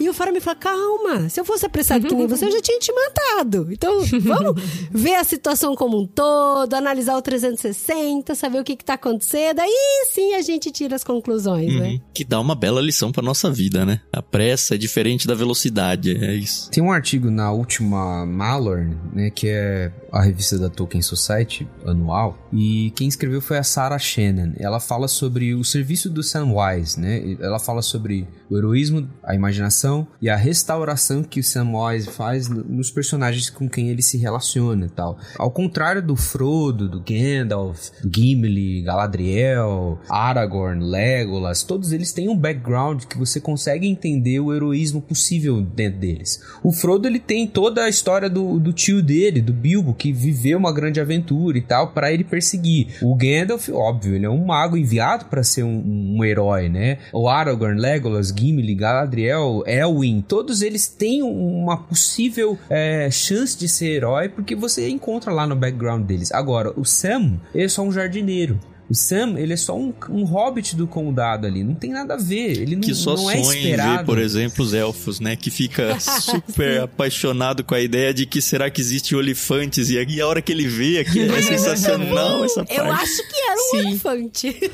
[0.00, 2.60] E o Faro me falou: calma, se eu fosse apressado que nem você, eu já
[2.60, 3.68] tinha te matado.
[3.70, 4.60] Então vamos
[4.90, 9.60] ver a situação como um todo, analisar o 360, saber o que, que tá acontecendo.
[9.60, 11.74] Aí sim a gente tira as conclusões, né?
[11.74, 11.92] uhum.
[11.92, 12.00] né?
[12.12, 14.00] Que dá uma bela lição pra nossa vida, né?
[14.12, 16.68] A pressa é diferente da velocidade, é isso.
[16.70, 22.36] Tem um artigo na última Malor, né, que é a revista da Tolkien Society anual,
[22.52, 24.52] e quem escreveu foi a Sarah Shannon.
[24.56, 27.36] Ela fala sobre o serviço do Samwise, né?
[27.40, 32.90] Ela fala sobre O heroísmo, a imaginação e a restauração que o Samwise faz nos
[32.90, 35.18] personagens com quem ele se relaciona e tal.
[35.38, 43.04] Ao contrário do Frodo, do Gandalf, Gimli, Galadriel, Aragorn, Legolas, todos eles têm um background
[43.04, 46.42] que você consegue entender o heroísmo possível dentro deles.
[46.62, 50.58] O Frodo ele tem toda a história do, do tio dele, do Bilbo, que viveu
[50.58, 52.98] uma grande aventura e tal, para ele perseguir.
[53.00, 56.98] O Gandalf, óbvio, ele é um mago enviado para ser um, um, herói, né?
[57.12, 63.96] O Aragorn, Legolas, Gimli, Galadriel, Elwin, todos eles têm uma possível é, chance de ser
[63.96, 66.32] herói porque você encontra lá no background deles.
[66.32, 68.58] Agora, o Sam, ele é só um jardineiro.
[68.90, 71.62] O Sam, ele é só um, um hobbit do condado ali.
[71.62, 72.60] Não tem nada a ver.
[72.60, 73.92] Ele não, que só não é sonha esperado.
[73.92, 75.36] em ver, por exemplo, os elfos, né?
[75.36, 79.90] Que fica super apaixonado com a ideia de que será que existe olifantes.
[79.90, 82.80] E aí, a hora que ele vê aqui, é sensacional essa parte.
[82.80, 83.88] Eu acho que era um Sim.
[83.90, 84.48] elefante.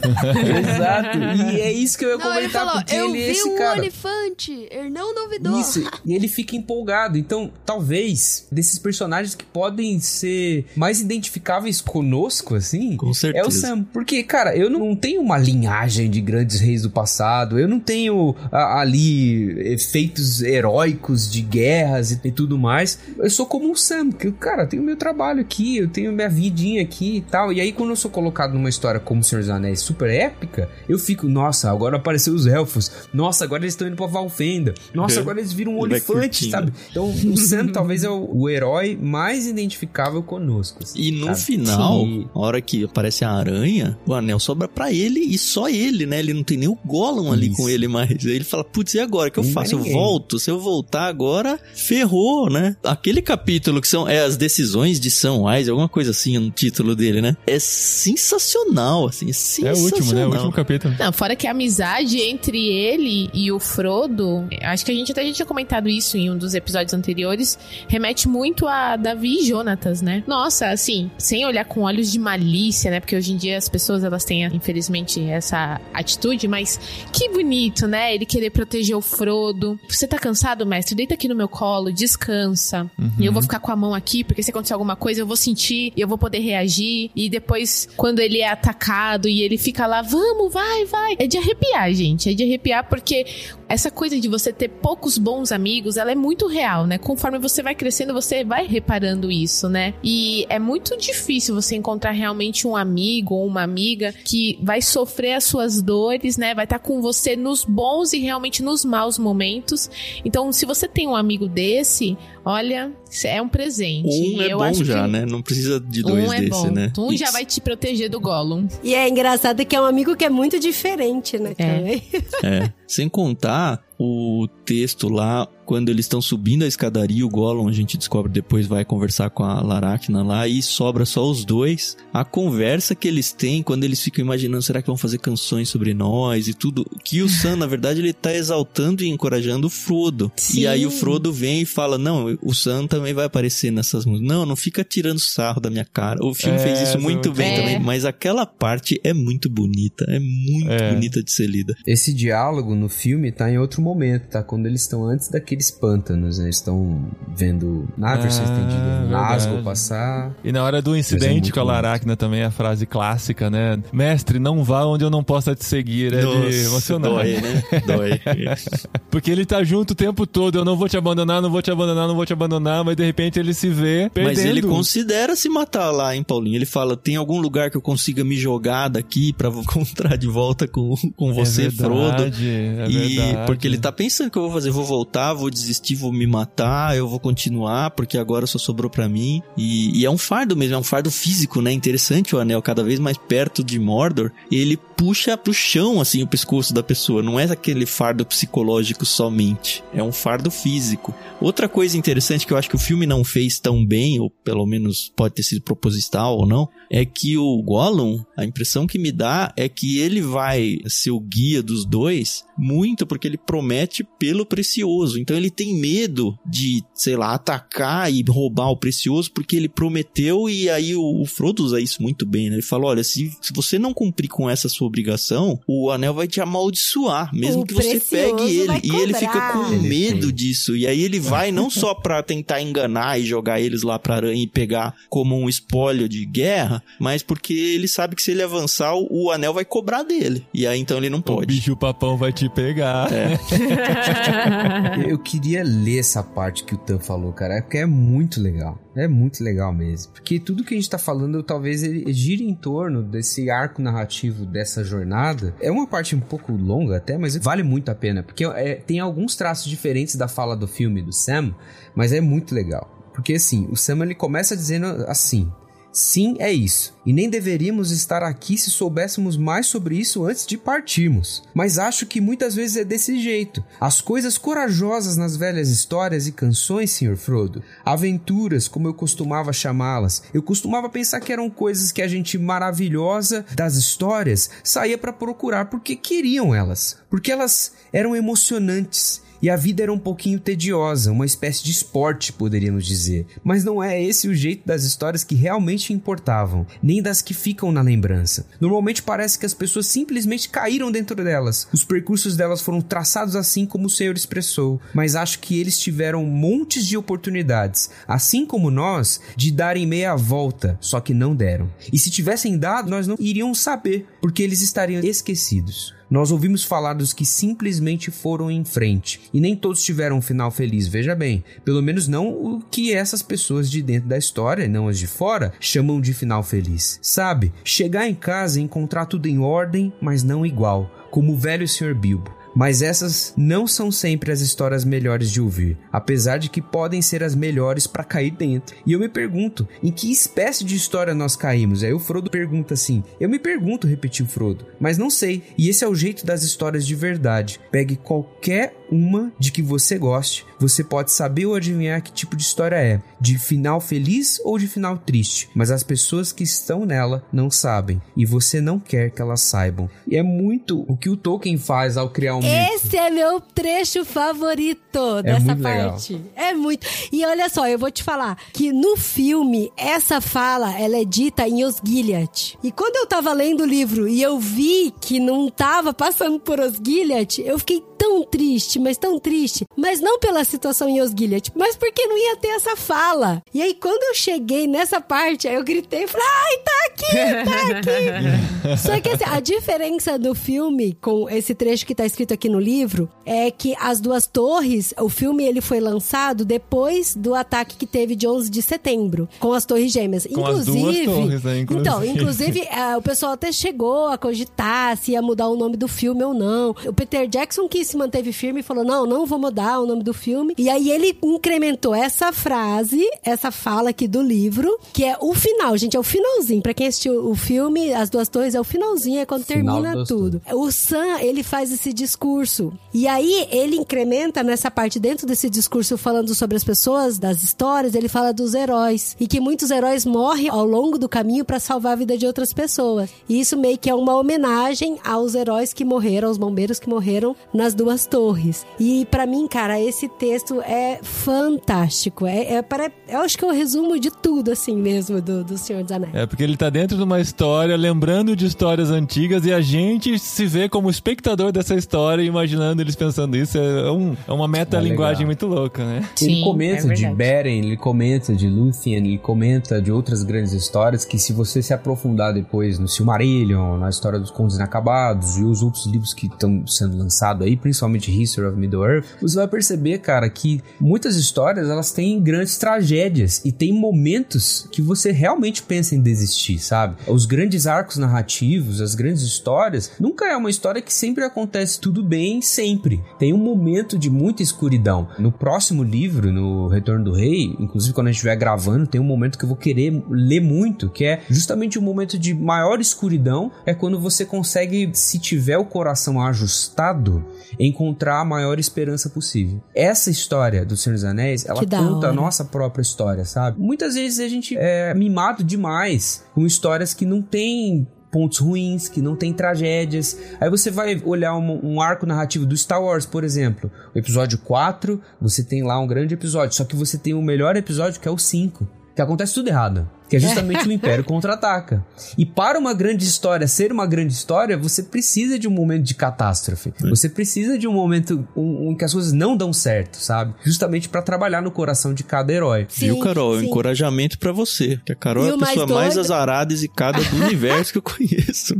[0.64, 1.18] Exato.
[1.52, 3.30] E é isso que eu ia Não, ele comentar, falou, porque eu ele é vi
[3.32, 3.78] esse um cara.
[3.78, 4.68] elefante.
[4.70, 5.60] Ele não duvidou.
[5.60, 7.18] Isso, e ele fica empolgado.
[7.18, 13.44] Então, talvez, desses personagens que podem ser mais identificáveis conosco, assim, Com certeza.
[13.44, 13.82] é o Sam.
[13.92, 18.34] Porque, cara, eu não tenho uma linhagem de grandes reis do passado, eu não tenho
[18.52, 22.98] a- ali efeitos heróicos de guerras e, e tudo mais.
[23.18, 26.28] Eu sou como o Sam, que, cara, eu tenho meu trabalho aqui, eu tenho minha
[26.28, 27.52] vidinha aqui e tal.
[27.52, 30.68] E aí, quando eu sou colocado numa história como O Senhor dos Anéis super épica,
[30.88, 32.90] eu fico, nossa, agora apareceu os elfos.
[33.12, 34.74] Nossa, agora eles estão indo pra Valfenda.
[34.94, 35.22] Nossa, É.
[35.22, 36.72] agora eles viram um Ele olifante, sabe?
[36.90, 40.82] Então, o Sam talvez é o, o herói mais identificável conosco.
[40.82, 41.40] assim, E no sabe?
[41.40, 42.28] final, Sim.
[42.34, 46.18] a hora que aparece a aranha, o anel sobra pra ele e só ele, né?
[46.18, 47.56] Ele não tem nem o Gollum ali Isso.
[47.56, 48.10] com ele mais.
[48.10, 49.28] Aí ele fala, putz, e agora?
[49.28, 49.74] O que eu faço?
[49.74, 50.38] Eu volto?
[50.38, 52.76] Se eu voltar agora, ferrou, né?
[52.82, 57.20] Aquele capítulo que são é, as decisões de Samwise, alguma coisa assim no título dele,
[57.20, 57.36] né?
[57.46, 59.76] É sensacional, assim, é É sensacional.
[59.76, 60.26] o último, né?
[60.26, 60.94] O último capítulo.
[60.98, 65.24] Não, fora que a amizade entre ele e o Frodo, acho que a gente até
[65.26, 70.00] já tinha comentado isso em um dos episódios anteriores, remete muito a Davi e Jonatas,
[70.02, 70.22] né?
[70.26, 73.00] Nossa, assim, sem olhar com olhos de malícia, né?
[73.00, 76.78] Porque hoje em dia as pessoas elas têm, infelizmente, essa atitude, mas
[77.12, 78.14] que bonito, né?
[78.14, 79.78] Ele querer proteger o Frodo.
[79.88, 80.94] Você tá cansado, mestre?
[80.94, 82.90] Deita aqui no meu colo, descansa.
[83.18, 85.36] E eu vou ficar com a mão aqui, porque se acontecer alguma coisa, eu vou
[85.36, 87.10] sentir e eu vou poder reagir.
[87.14, 91.16] E depois, quando ele é atacado e ele fica lá, vamos, vai, vai.
[91.18, 92.30] É de arrepiar, gente.
[92.30, 93.26] É de arrepiar porque
[93.68, 96.98] essa coisa de você ter poucos bons amigos, ela é muito real, né?
[96.98, 99.94] Conforme você vai crescendo, você vai reparando isso, né?
[100.02, 105.34] E é muito difícil você encontrar realmente um amigo ou uma amiga que vai sofrer
[105.34, 106.54] as suas dores, né?
[106.54, 109.90] Vai estar com você nos bons e realmente nos maus momentos.
[110.24, 112.90] Então, se você tem um amigo desse, olha,
[113.24, 114.08] é um presente.
[114.08, 115.26] Um é Eu bom acho já, que né?
[115.26, 116.70] Não precisa de dois Um é desse, bom.
[116.70, 116.92] né?
[116.98, 118.66] Um já vai te proteger do Gollum.
[118.82, 121.54] E é engraçado que é um amigo que é muito diferente, né?
[121.58, 121.76] É.
[121.76, 122.02] também.
[122.42, 122.72] É.
[122.86, 127.96] Sem contar o texto lá, quando eles estão subindo a escadaria, o Gollum, a gente
[127.96, 131.96] descobre depois, vai conversar com a Laracna lá e sobra só os dois.
[132.12, 135.94] A conversa que eles têm quando eles ficam imaginando, será que vão fazer canções sobre
[135.94, 136.84] nós e tudo.
[137.02, 140.30] Que o Sam, na verdade, ele tá exaltando e encorajando o Frodo.
[140.36, 140.60] Sim.
[140.60, 144.28] E aí o Frodo vem e fala, não, o Sam também vai aparecer nessas músicas.
[144.28, 146.22] Não, não fica tirando sarro da minha cara.
[146.22, 149.48] O filme É, fez isso muito é bem muito também, mas aquela parte é muito
[149.48, 150.92] bonita, é muito É.
[150.92, 151.74] bonita de ser lida.
[151.86, 154.42] Esse diálogo no filme tá em outro momento, tá?
[154.42, 156.44] Quando eles estão antes daqueles pântanos, né?
[156.44, 160.32] Eles estão vendo na versão Ah, estendida, Nazgûl passar.
[160.44, 161.64] E na hora do é incidente muito com a.
[161.64, 163.78] Laracna também, a frase clássica, né?
[163.92, 166.12] Mestre, não vá onde eu não possa te seguir.
[166.12, 167.10] É de emocionar.
[167.10, 167.62] Dói, né?
[167.86, 168.20] Dói.
[169.10, 170.58] Porque ele tá junto o tempo todo.
[170.58, 172.84] Eu não vou te abandonar, não vou te abandonar, não vou te abandonar.
[172.84, 174.36] Mas de repente ele se vê perdendo.
[174.36, 176.56] Mas ele considera se matar lá, hein, Paulinho?
[176.56, 180.68] Ele fala: tem algum lugar que eu consiga me jogar daqui pra encontrar de volta
[180.68, 182.30] com, com você, é Frodo?
[182.66, 183.46] É e verdade.
[183.46, 186.96] porque ele tá pensando que eu vou fazer, vou voltar, vou desistir, vou me matar,
[186.96, 189.42] eu vou continuar, porque agora só sobrou pra mim.
[189.56, 191.72] E, e é um fardo mesmo, é um fardo físico, né?
[191.72, 196.26] Interessante o anel, cada vez mais perto de Mordor, ele puxa pro chão, assim, o
[196.26, 197.22] pescoço da pessoa.
[197.22, 201.14] Não é aquele fardo psicológico somente, é um fardo físico.
[201.40, 204.66] Outra coisa interessante que eu acho que o filme não fez tão bem, ou pelo
[204.66, 209.12] menos pode ter sido proposital ou não, é que o Gollum, a impressão que me
[209.12, 214.46] dá é que ele vai ser o guia dos dois muito porque ele promete pelo
[214.46, 215.18] precioso.
[215.18, 220.48] Então ele tem medo de, sei lá, atacar e roubar o precioso porque ele prometeu
[220.48, 222.56] e aí o, Frodo usa isso muito bem, né?
[222.56, 226.14] Ele fala, olha, se, se você não cumprir com essa sua sua obrigação, o anel
[226.14, 228.80] vai te amaldiçoar, mesmo O que você pegue ele.
[228.82, 230.76] E ele fica com medo disso.
[230.76, 234.42] E aí ele vai não só pra tentar enganar e jogar eles lá pra aranha
[234.42, 238.94] e pegar como um espólio de guerra, mas porque ele sabe que se ele avançar,
[238.94, 240.46] o o anel vai cobrar dele.
[240.54, 241.46] E aí então ele não O pode.
[241.46, 243.08] bicho papão vai te pegar.
[245.08, 248.78] Eu queria ler essa parte que o Tan falou, cara, é porque é muito legal.
[248.96, 250.12] É muito legal mesmo.
[250.12, 254.46] Porque tudo que a gente tá falando, talvez ele gire em torno desse arco narrativo
[254.46, 255.54] dessa jornada.
[255.60, 258.22] É uma parte um pouco longa até, mas vale muito a pena.
[258.22, 261.54] Porque é, tem alguns traços diferentes da fala do filme do Sam,
[261.94, 262.90] mas é muito legal.
[263.12, 265.52] Porque assim, o Sam ele começa dizendo assim.
[265.96, 266.94] Sim, é isso.
[267.06, 271.42] E nem deveríamos estar aqui se soubéssemos mais sobre isso antes de partirmos.
[271.54, 273.64] Mas acho que muitas vezes é desse jeito.
[273.80, 277.16] As coisas corajosas nas velhas histórias e canções, Sr.
[277.16, 277.62] Frodo.
[277.82, 280.22] Aventuras, como eu costumava chamá-las.
[280.34, 285.70] Eu costumava pensar que eram coisas que a gente maravilhosa das histórias saía para procurar
[285.70, 286.98] porque queriam elas.
[287.08, 289.24] Porque elas eram emocionantes.
[289.46, 293.28] E a vida era um pouquinho tediosa, uma espécie de esporte, poderíamos dizer.
[293.44, 297.70] Mas não é esse o jeito das histórias que realmente importavam, nem das que ficam
[297.70, 298.44] na lembrança.
[298.60, 301.68] Normalmente parece que as pessoas simplesmente caíram dentro delas.
[301.72, 306.24] Os percursos delas foram traçados assim como o Senhor expressou, mas acho que eles tiveram
[306.24, 311.70] montes de oportunidades, assim como nós, de darem meia volta, só que não deram.
[311.92, 315.94] E se tivessem dado, nós não iríamos saber, porque eles estariam esquecidos.
[316.08, 319.22] Nós ouvimos falar dos que simplesmente foram em frente.
[319.32, 321.42] E nem todos tiveram um final feliz, veja bem.
[321.64, 325.06] Pelo menos não o que essas pessoas de dentro da história, e não as de
[325.06, 326.98] fora, chamam de final feliz.
[327.02, 327.52] Sabe?
[327.64, 330.90] Chegar em casa e encontrar tudo em ordem, mas não igual.
[331.10, 331.94] Como o velho Sr.
[331.94, 332.45] Bilbo.
[332.56, 337.22] Mas essas não são sempre as histórias melhores de ouvir, apesar de que podem ser
[337.22, 338.74] as melhores para cair dentro.
[338.86, 341.84] E eu me pergunto, em que espécie de história nós caímos?
[341.84, 345.42] Aí o Frodo pergunta assim: Eu me pergunto, repetiu Frodo, mas não sei.
[345.58, 347.60] E esse é o jeito das histórias de verdade.
[347.70, 352.42] Pegue qualquer uma de que você goste, você pode saber ou adivinhar que tipo de
[352.42, 357.24] história é, de final feliz ou de final triste, mas as pessoas que estão nela
[357.32, 359.88] não sabem e você não quer que elas saibam.
[360.06, 362.45] E é muito o que o Tolkien faz ao criar um.
[362.46, 365.90] Esse é meu trecho favorito dessa muito legal.
[365.90, 366.20] parte.
[366.34, 366.86] É muito.
[367.12, 371.48] E olha só, eu vou te falar que no filme, essa fala, ela é dita
[371.48, 372.56] em Osgiliath.
[372.62, 376.60] E quando eu tava lendo o livro e eu vi que não tava passando por
[376.60, 379.64] Osgiliath, eu fiquei tão triste, mas tão triste.
[379.76, 383.42] Mas não pela situação em Osgiliath, mas porque não ia ter essa fala.
[383.52, 387.50] E aí, quando eu cheguei nessa parte, aí eu gritei e falei, ai, tá aqui,
[387.50, 388.76] tá aqui.
[388.86, 392.60] Só que assim, a diferença do filme com esse trecho que tá escrito aqui no
[392.60, 397.86] livro é que as duas torres, o filme ele foi lançado depois do ataque que
[397.86, 400.26] teve de 11 de setembro, com as torres gêmeas.
[400.26, 401.88] Com as duas torres, né, inclusive.
[401.88, 405.88] Então, inclusive, eh, o pessoal até chegou a cogitar se ia mudar o nome do
[405.88, 406.70] filme ou não.
[406.86, 410.02] O Peter Jackson que se manteve firme e falou: não, não vou mudar o nome
[410.02, 410.54] do filme.
[410.58, 415.76] E aí ele incrementou essa frase, essa fala aqui do livro, que é o final,
[415.76, 416.62] gente, é o finalzinho.
[416.62, 420.04] Pra quem assistiu o filme, As Duas Torres, é o finalzinho, é quando Final termina
[420.04, 420.42] tudo.
[420.52, 422.72] O Sam, ele faz esse discurso.
[422.92, 427.94] E aí ele incrementa nessa parte, dentro desse discurso, falando sobre as pessoas, das histórias,
[427.94, 429.16] ele fala dos heróis.
[429.20, 432.52] E que muitos heróis morrem ao longo do caminho pra salvar a vida de outras
[432.52, 433.10] pessoas.
[433.28, 437.36] E isso meio que é uma homenagem aos heróis que morreram, aos bombeiros que morreram
[437.52, 438.66] nas duas torres.
[438.80, 442.26] E pra mim, cara, esse texto é fantástico.
[442.26, 445.58] É, é para, eu acho que é o resumo de tudo, assim mesmo, do, do
[445.58, 446.14] Senhor dos Anéis.
[446.14, 450.18] É porque ele tá dentro de uma história, lembrando de histórias antigas e a gente
[450.18, 453.58] se vê como espectador dessa história, imaginando eles pensando isso.
[453.58, 455.26] É, um, é uma metalinguagem legal.
[455.26, 456.08] muito louca, né?
[456.20, 457.06] ele Sim, comenta é de.
[457.06, 461.74] Beren, ele comenta de Lúthien, ele comenta de outras grandes histórias que se você se
[461.74, 466.66] aprofundar depois no Silmarillion, na história dos Contos Inacabados e os outros livros que estão
[466.66, 471.90] sendo lançados aí, principalmente History of Middle-earth, você vai perceber, cara, que muitas histórias elas
[471.90, 476.94] têm grandes tragédias e tem momentos que você realmente pensa em desistir, sabe?
[477.08, 482.04] Os grandes arcos narrativos, as grandes histórias, nunca é uma história que sempre acontece tudo
[482.04, 483.02] bem sempre.
[483.18, 485.08] Tem um momento de muita escuridão.
[485.18, 489.04] No próximo livro, no Retorno do Rei, inclusive quando a gente estiver gravando, tem um
[489.04, 493.50] momento que eu vou querer ler muito, que é justamente o momento de maior escuridão,
[493.64, 497.24] é quando você consegue, se tiver o coração ajustado,
[497.58, 499.62] encontrar a maior esperança possível.
[499.74, 503.60] Essa história do Senhor dos Anéis, ela conta a nossa própria história, sabe?
[503.60, 509.02] Muitas vezes a gente é mimado demais com histórias que não têm pontos ruins, que
[509.02, 510.18] não tem tragédias.
[510.40, 513.70] Aí você vai olhar um, um arco narrativo do Star Wars, por exemplo.
[513.94, 517.56] O episódio 4, você tem lá um grande episódio, só que você tem o melhor
[517.56, 518.66] episódio que é o 5.
[518.94, 519.90] Que acontece tudo errado.
[520.08, 521.84] Que é justamente o Império contra-ataca.
[522.16, 525.94] E para uma grande história ser uma grande história, você precisa de um momento de
[525.94, 526.72] catástrofe.
[526.88, 530.34] Você precisa de um momento em que as coisas não dão certo, sabe?
[530.44, 532.66] Justamente para trabalhar no coração de cada herói.
[532.68, 533.36] Sim, Viu, Carol?
[533.36, 534.80] É um encorajamento para você.
[534.84, 537.78] Que a Carol e é a pessoa mais, mais azarada e zicada do universo que
[537.78, 538.54] eu conheço.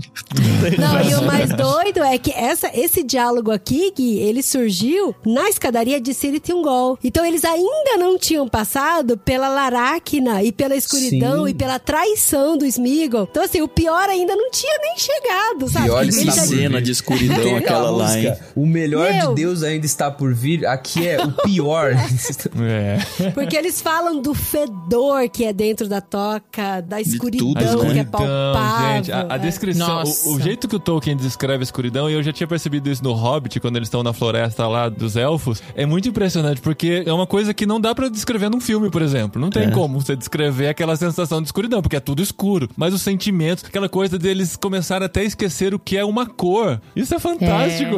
[0.79, 5.49] Não, e o mais doido é que essa, esse diálogo aqui, que ele surgiu na
[5.49, 6.13] escadaria de
[6.53, 6.99] Ungol.
[7.03, 11.51] Então eles ainda não tinham passado pela Laracna e pela escuridão Sim.
[11.51, 13.29] e pela traição do Smeagol.
[13.31, 15.87] Então assim, o pior ainda não tinha nem chegado, sabe?
[15.87, 18.35] Pior essa cena de escuridão, aquela lá, hein?
[18.55, 19.29] O melhor Meu...
[19.29, 20.67] de Deus ainda está por vir.
[20.67, 21.93] Aqui é o pior.
[22.61, 23.31] é.
[23.31, 28.05] Porque eles falam do fedor que é dentro da toca, da escuridão, escuridão que é
[28.05, 28.97] palpável.
[28.97, 32.23] Gente, a, a descrição, o, o, jeito que o Tolkien descreve a escuridão, e eu
[32.23, 35.85] já tinha percebido isso no Hobbit, quando eles estão na floresta lá dos elfos, é
[35.87, 39.41] muito impressionante, porque é uma coisa que não dá para descrever num filme, por exemplo.
[39.41, 39.71] Não tem é.
[39.71, 42.69] como você descrever aquela sensação de escuridão, porque é tudo escuro.
[42.77, 46.81] Mas os sentimentos, aquela coisa deles começarem até a esquecer o que é uma cor.
[46.95, 47.97] Isso é fantástico.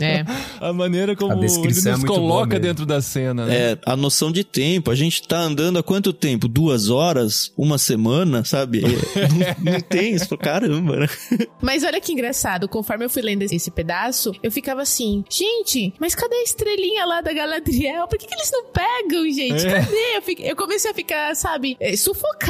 [0.00, 0.20] É.
[0.20, 0.24] é.
[0.60, 3.46] a maneira como a ele nos é coloca dentro da cena.
[3.46, 3.54] Né?
[3.54, 4.90] É, a noção de tempo.
[4.90, 6.48] A gente tá andando há quanto tempo?
[6.48, 7.52] Duas horas?
[7.56, 8.82] Uma semana, sabe?
[9.64, 10.36] não, não tem isso.
[10.36, 11.08] Caramba, né?
[11.60, 12.68] Mas olha que engraçado.
[12.68, 17.20] Conforme eu fui lendo esse pedaço, eu ficava assim, gente, mas cadê a estrelinha lá
[17.20, 18.06] da Galadriel?
[18.08, 19.66] Por que, que eles não pegam, gente?
[19.66, 19.80] É.
[19.80, 20.16] Cadê?
[20.16, 21.94] Eu, fiquei, eu, comecei a ficar, sabe, é,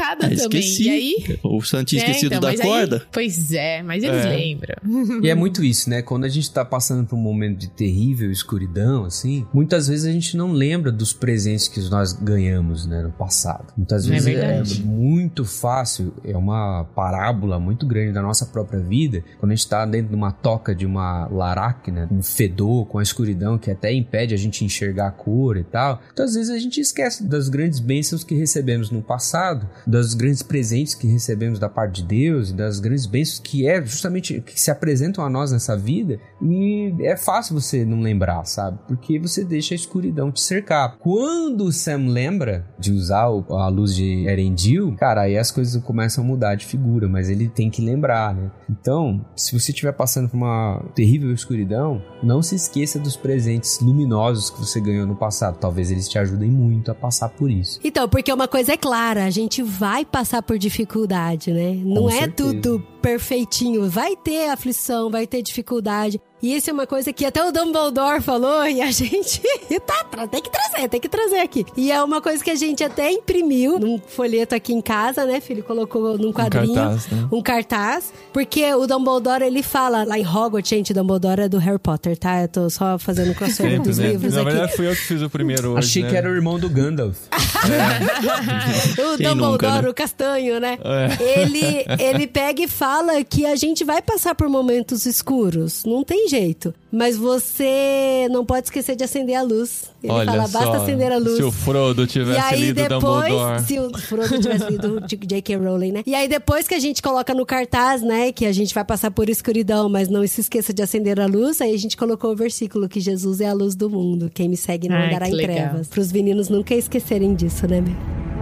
[0.00, 0.60] sufocada ah, também.
[0.60, 0.84] Esqueci.
[0.84, 1.38] E aí.
[1.42, 2.96] O Santinho é, esquecido então, da corda.
[2.96, 4.28] Aí, pois é, mas eles é.
[4.28, 4.76] lembram.
[5.22, 6.02] E é muito isso, né?
[6.02, 10.12] Quando a gente tá passando por um momento de terrível escuridão, assim, muitas vezes a
[10.12, 13.72] gente não lembra dos presentes que nós ganhamos, né, no passado.
[13.76, 18.80] Muitas é vezes é, é muito fácil, é uma parábola muito grande da nossa própria
[18.80, 22.98] vida, quando a gente tá dentro de uma toca de uma laracna, um fedor com
[22.98, 26.00] a escuridão que até impede a gente enxergar a cor e tal.
[26.12, 30.42] Então, às vezes a gente esquece das grandes bênçãos que recebemos no passado, dos grandes
[30.42, 34.60] presentes que recebemos da parte de Deus e das grandes bênçãos que é justamente que
[34.60, 36.18] se apresentam a nós nessa vida.
[36.42, 38.78] E é fácil você não lembrar, sabe?
[38.86, 40.96] Porque você deixa a escuridão te cercar.
[40.98, 46.22] Quando o Sam lembra de usar a luz de Erendil, cara, aí as coisas começam
[46.22, 48.50] a mudar de figura, mas ele tem que lembrar, né?
[48.68, 54.50] Então, se você estiver passando por uma terrível escuridão, não se esqueça dos presentes luminosos
[54.50, 55.58] que você ganhou no passado.
[55.58, 57.80] Talvez eles te ajudem muito a passar por isso.
[57.82, 61.72] Então, porque uma coisa é clara, a gente vai passar por dificuldade, né?
[61.72, 62.52] Não Com é certeza.
[62.52, 63.88] tudo perfeitinho.
[63.88, 66.20] Vai ter aflição, vai ter dificuldade.
[66.42, 69.40] E isso é uma coisa que até o Dumbledore falou e a gente
[69.86, 71.66] tá, tem que trazer, tem que trazer aqui.
[71.76, 75.40] E é uma coisa que a gente até imprimiu num folheto aqui em casa, né,
[75.40, 75.62] filho?
[75.62, 76.72] Colocou num quadrinho.
[76.72, 77.28] Um cartaz, né?
[77.30, 78.12] Um cartaz.
[78.32, 82.42] Porque o Dumbledore, ele fala lá em Hogwarts, gente, Dumbledore é do Harry Potter, tá?
[82.42, 84.08] Eu tô só fazendo crossover Sempre, dos né?
[84.08, 84.50] livros Na aqui.
[84.50, 86.10] verdade, fui eu que fiz o primeiro hoje, Achei né?
[86.10, 87.18] que era o irmão do Gandalf.
[87.68, 89.02] é.
[89.02, 89.88] o Quem Dumbledore, nunca, né?
[89.88, 90.78] o castanho, né?
[90.82, 91.40] É.
[91.40, 95.84] Ele, ele pega e fala que a gente vai passar por momentos escuros.
[95.84, 96.74] Não tem jeito.
[96.92, 99.84] Mas você não pode esquecer de acender a luz.
[100.02, 101.36] Ele Olha fala, basta acender a luz.
[101.36, 103.62] Se o Frodo tivesse e aí, lido depois, Dumbledore.
[103.62, 105.56] Se o Frodo tivesse lido J.K.
[105.56, 106.02] Rowling, né?
[106.06, 109.10] E aí depois que a gente coloca no cartaz, né, que a gente vai passar
[109.10, 112.36] por escuridão, mas não se esqueça de acender a luz, aí a gente colocou o
[112.36, 114.30] versículo que Jesus é a luz do mundo.
[114.32, 115.56] Quem me segue não andará em legal.
[115.56, 115.88] trevas.
[115.88, 118.39] Para os meninos nunca esquecerem disso, né, meu?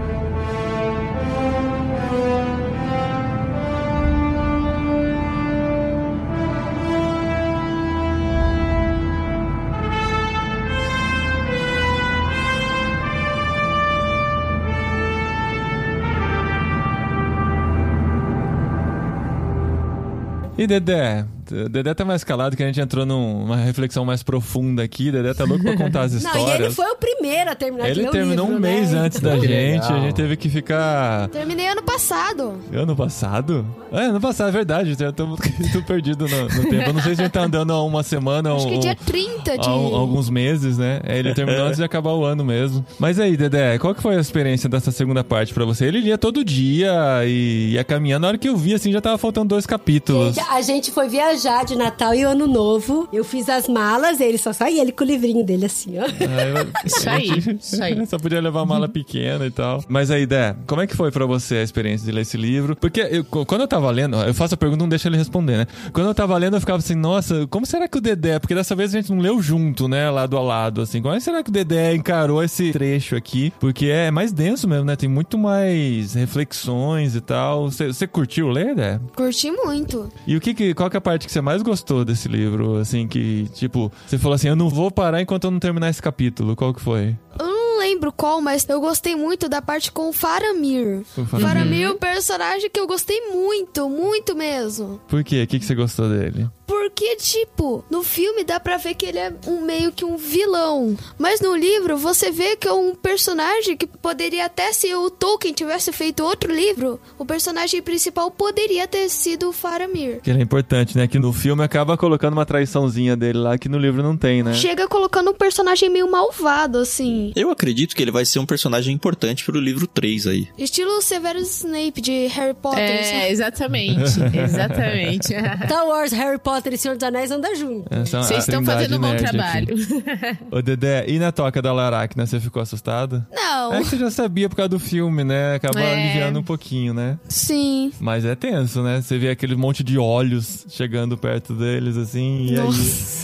[20.59, 21.25] E Dedé,
[21.71, 25.11] Dedé tá mais calado que a gente entrou numa reflexão mais profunda aqui.
[25.11, 26.45] Dedé tá louco pra contar as histórias.
[26.47, 28.71] Não, e ele foi o primeiro a terminar Ele terminou livro, um né?
[28.75, 29.85] mês antes da gente.
[29.85, 31.29] A gente teve que ficar.
[31.29, 32.59] Terminei ano passado.
[32.73, 33.67] Ano passado?
[33.91, 34.97] É, ano passado, é verdade.
[34.99, 35.27] Eu tô,
[35.73, 36.89] tô perdido no, no, tempo.
[36.89, 38.73] Eu não sei se a gente tá andando há uma semana Acho ou.
[38.73, 39.69] que dia 30 de.
[39.69, 41.01] Há, alguns meses, né?
[41.05, 42.85] É, ele terminou antes de acabar o ano mesmo.
[42.99, 45.87] Mas aí, Dedé, qual que foi a experiência dessa segunda parte pra você?
[45.87, 48.23] Ele lia todo dia e ia caminhando.
[48.23, 50.37] Na hora que eu vi, assim, já tava faltando dois capítulos.
[50.51, 53.09] A gente foi viajar de Natal e Ano Novo.
[53.13, 56.05] Eu fiz as malas, ele só saía ele com o livrinho dele assim, ó.
[56.05, 57.99] É, isso aí, isso aí.
[58.09, 59.85] Só podia levar mala pequena e tal.
[59.87, 62.75] Mas aí, Dé, como é que foi para você a experiência de ler esse livro?
[62.75, 65.67] Porque eu, quando eu tava lendo, eu faço a pergunta, não deixa ele responder, né?
[65.93, 68.75] Quando eu tava lendo, eu ficava assim, nossa, como será que o Dedé, porque dessa
[68.75, 71.53] vez a gente não leu junto, né, lado a lado, assim, como será que o
[71.53, 73.53] Dedé encarou esse trecho aqui?
[73.61, 74.97] Porque é mais denso mesmo, né?
[74.97, 77.71] Tem muito mais reflexões e tal.
[77.71, 79.01] Você curtiu ler, Dé?
[79.15, 80.09] Curti muito.
[80.27, 82.77] E o que, que qual que é a parte que você mais gostou desse livro,
[82.77, 86.01] assim, que, tipo, você falou assim, eu não vou parar enquanto eu não terminar esse
[86.01, 86.57] capítulo.
[86.57, 87.15] Qual que foi?
[87.39, 91.03] Eu não lembro qual, mas eu gostei muito da parte com o Faramir.
[91.17, 91.49] O Faramir.
[91.49, 94.99] Faramir é um personagem que eu gostei muito, muito mesmo.
[95.07, 95.43] Por quê?
[95.43, 96.49] O que, que você gostou dele?
[96.69, 100.95] Porque, tipo, no filme dá pra ver que ele é um meio que um vilão.
[101.19, 105.55] Mas no livro você vê que é um personagem que poderia até se o Tolkien
[105.55, 110.21] tivesse feito outro livro, o personagem principal poderia ter sido o Faramir.
[110.21, 111.09] Que ele é importante, né?
[111.09, 114.53] Que no filme acaba colocando uma traiçãozinha dele lá que no livro não tem, né?
[114.53, 117.33] Chega colocando um personagem meio malvado, assim.
[117.35, 120.49] Eu acredito que ele vai ser um personagem importante pro livro 3 aí.
[120.59, 122.83] Estilo Severus Snape de Harry Potter.
[122.83, 123.27] É, sabe?
[123.33, 124.19] exatamente.
[124.39, 125.29] Exatamente.
[125.65, 127.87] Star Wars, Harry Potter e Senhor dos Anéis andam juntos.
[127.91, 129.25] Essa é Vocês estão fazendo um bom aqui.
[129.25, 129.75] trabalho.
[130.51, 133.25] Ô, Dedé, e na toca da Laracna, você ficou assustado?
[133.33, 135.55] Não, É que você já sabia por causa do filme, né?
[135.55, 135.93] Acaba É.
[135.93, 137.19] aliviando um pouquinho, né?
[137.29, 137.93] sim.
[138.01, 139.01] Mas é tenso, né?
[139.01, 142.79] Você vê aquele monte de olhos chegando perto deles, assim, e Nossa.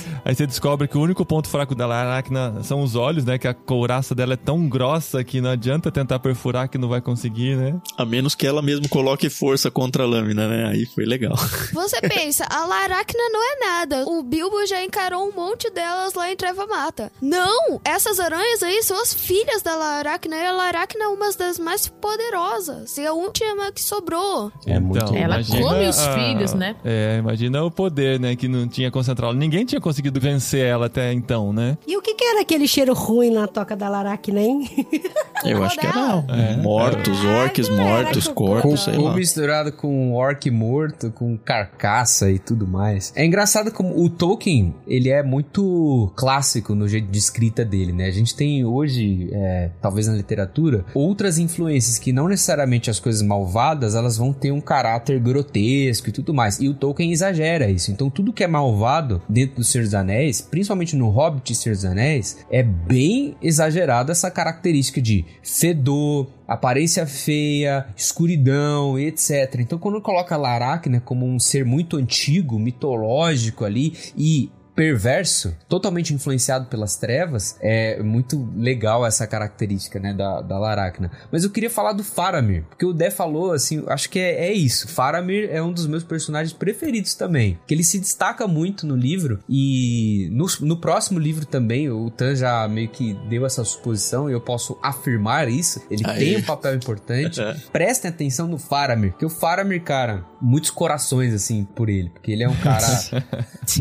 [0.09, 3.37] aí você descobre que o único ponto fraco da Laracna são os olhos, né?
[3.39, 7.01] Que a couraça dela é tão grossa que não adianta tentar perfurar que não vai
[7.01, 7.75] conseguir, né?
[7.99, 10.67] A menos que ela mesmo coloque força contra a lâmina, né?
[10.69, 11.37] Aí foi legal.
[11.75, 14.05] Você pensa, a Laracna não é nada.
[14.07, 17.11] O Bilbo já encarou um monte delas lá em Treva Mata.
[17.21, 17.81] Não!
[17.85, 20.37] Essas aranhas aí são as filhas da Laracna.
[20.37, 22.97] E a Laracna é uma das mais poderosas.
[22.99, 24.51] E a última que sobrou.
[24.67, 26.77] É muito Ela imagina come os a- filhos, né?
[26.85, 28.35] É, imagina o poder, né?
[28.37, 29.35] Que não tinha concentrado.
[29.35, 31.77] Ninguém tinha conseguido vencer ela até então, né?
[31.87, 34.69] E o que, que era aquele cheiro ruim na toca da Laracna, hein?
[35.45, 36.57] Eu acho que era É.
[36.57, 39.15] mortos, orques mortos, corpos, sei lá.
[39.15, 43.13] misturado com orc morto, com carcaça e tudo mais.
[43.17, 48.07] É engraçado como o Tolkien, ele é muito clássico no jeito de escrita dele, né?
[48.07, 53.23] A gente tem hoje, é, talvez na literatura, outras influências que não necessariamente as coisas
[53.23, 56.59] malvadas, elas vão ter um caráter grotesco e tudo mais.
[56.61, 57.91] E o Tolkien exagera isso.
[57.91, 61.75] Então tudo que é malvado dentro do Senhor dos Anéis, principalmente no Hobbit e Senhor
[61.75, 69.57] dos Anéis, é bem exagerada essa característica de fedor, aparência feia, escuridão etc.
[69.59, 76.67] Então, quando coloca Laracna como um ser muito antigo, mitológico ali e perverso, totalmente influenciado
[76.67, 81.11] pelas trevas, é muito legal essa característica, né, da, da Laracna.
[81.31, 84.53] Mas eu queria falar do Faramir, porque o Dé falou, assim, acho que é, é
[84.53, 84.89] isso.
[84.89, 89.41] Faramir é um dos meus personagens preferidos também, que ele se destaca muito no livro
[89.49, 94.33] e no, no próximo livro também, o Tan já meio que deu essa suposição e
[94.33, 95.83] eu posso afirmar isso.
[95.91, 96.19] Ele Aí.
[96.19, 97.41] tem um papel importante.
[97.45, 97.55] É.
[97.73, 102.43] Prestem atenção no Faramir, porque o Faramir, cara, muitos corações, assim, por ele, porque ele
[102.43, 102.87] é um cara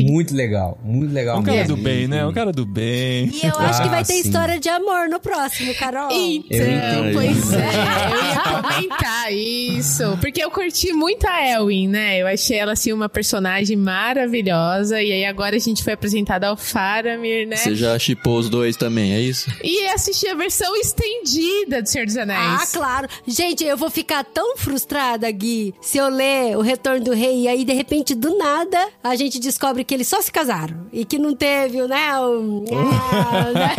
[0.00, 1.76] muito legal, muito legal Um cara mesmo.
[1.76, 2.26] do bem, né?
[2.26, 3.30] Um cara do bem.
[3.32, 4.20] E eu acho que vai Ah, ter sim.
[4.20, 6.10] história de amor no próximo, Carol.
[6.12, 10.18] Então, pois é, eu ia comentar isso.
[10.20, 12.18] Porque eu curti muito a Elwin, né?
[12.20, 15.00] Eu achei ela, assim, uma personagem maravilhosa.
[15.02, 17.56] E aí agora a gente foi apresentada ao Faramir, né?
[17.56, 19.50] Você já chipou os dois também, é isso?
[19.62, 22.38] E assisti a versão estendida do Senhor dos Anéis.
[22.62, 23.08] Ah, claro.
[23.26, 27.48] Gente, eu vou ficar tão frustrada, Gui, se eu ler O Retorno do Rei e
[27.48, 30.73] aí, de repente, do nada, a gente descobre que eles só se casaram.
[30.92, 32.18] E que não teve, né?
[32.20, 33.74] Um, ah, né?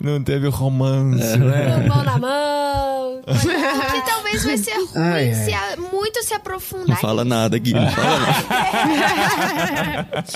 [0.00, 1.82] Não teve romance, né?
[1.84, 3.20] Um mão na mão.
[3.20, 5.34] O que talvez vai ser ruim Ai, ai.
[5.34, 6.88] se a- muito se aprofundar.
[6.88, 7.72] Não fala nada, Gui.
[7.72, 8.34] Não fala nada.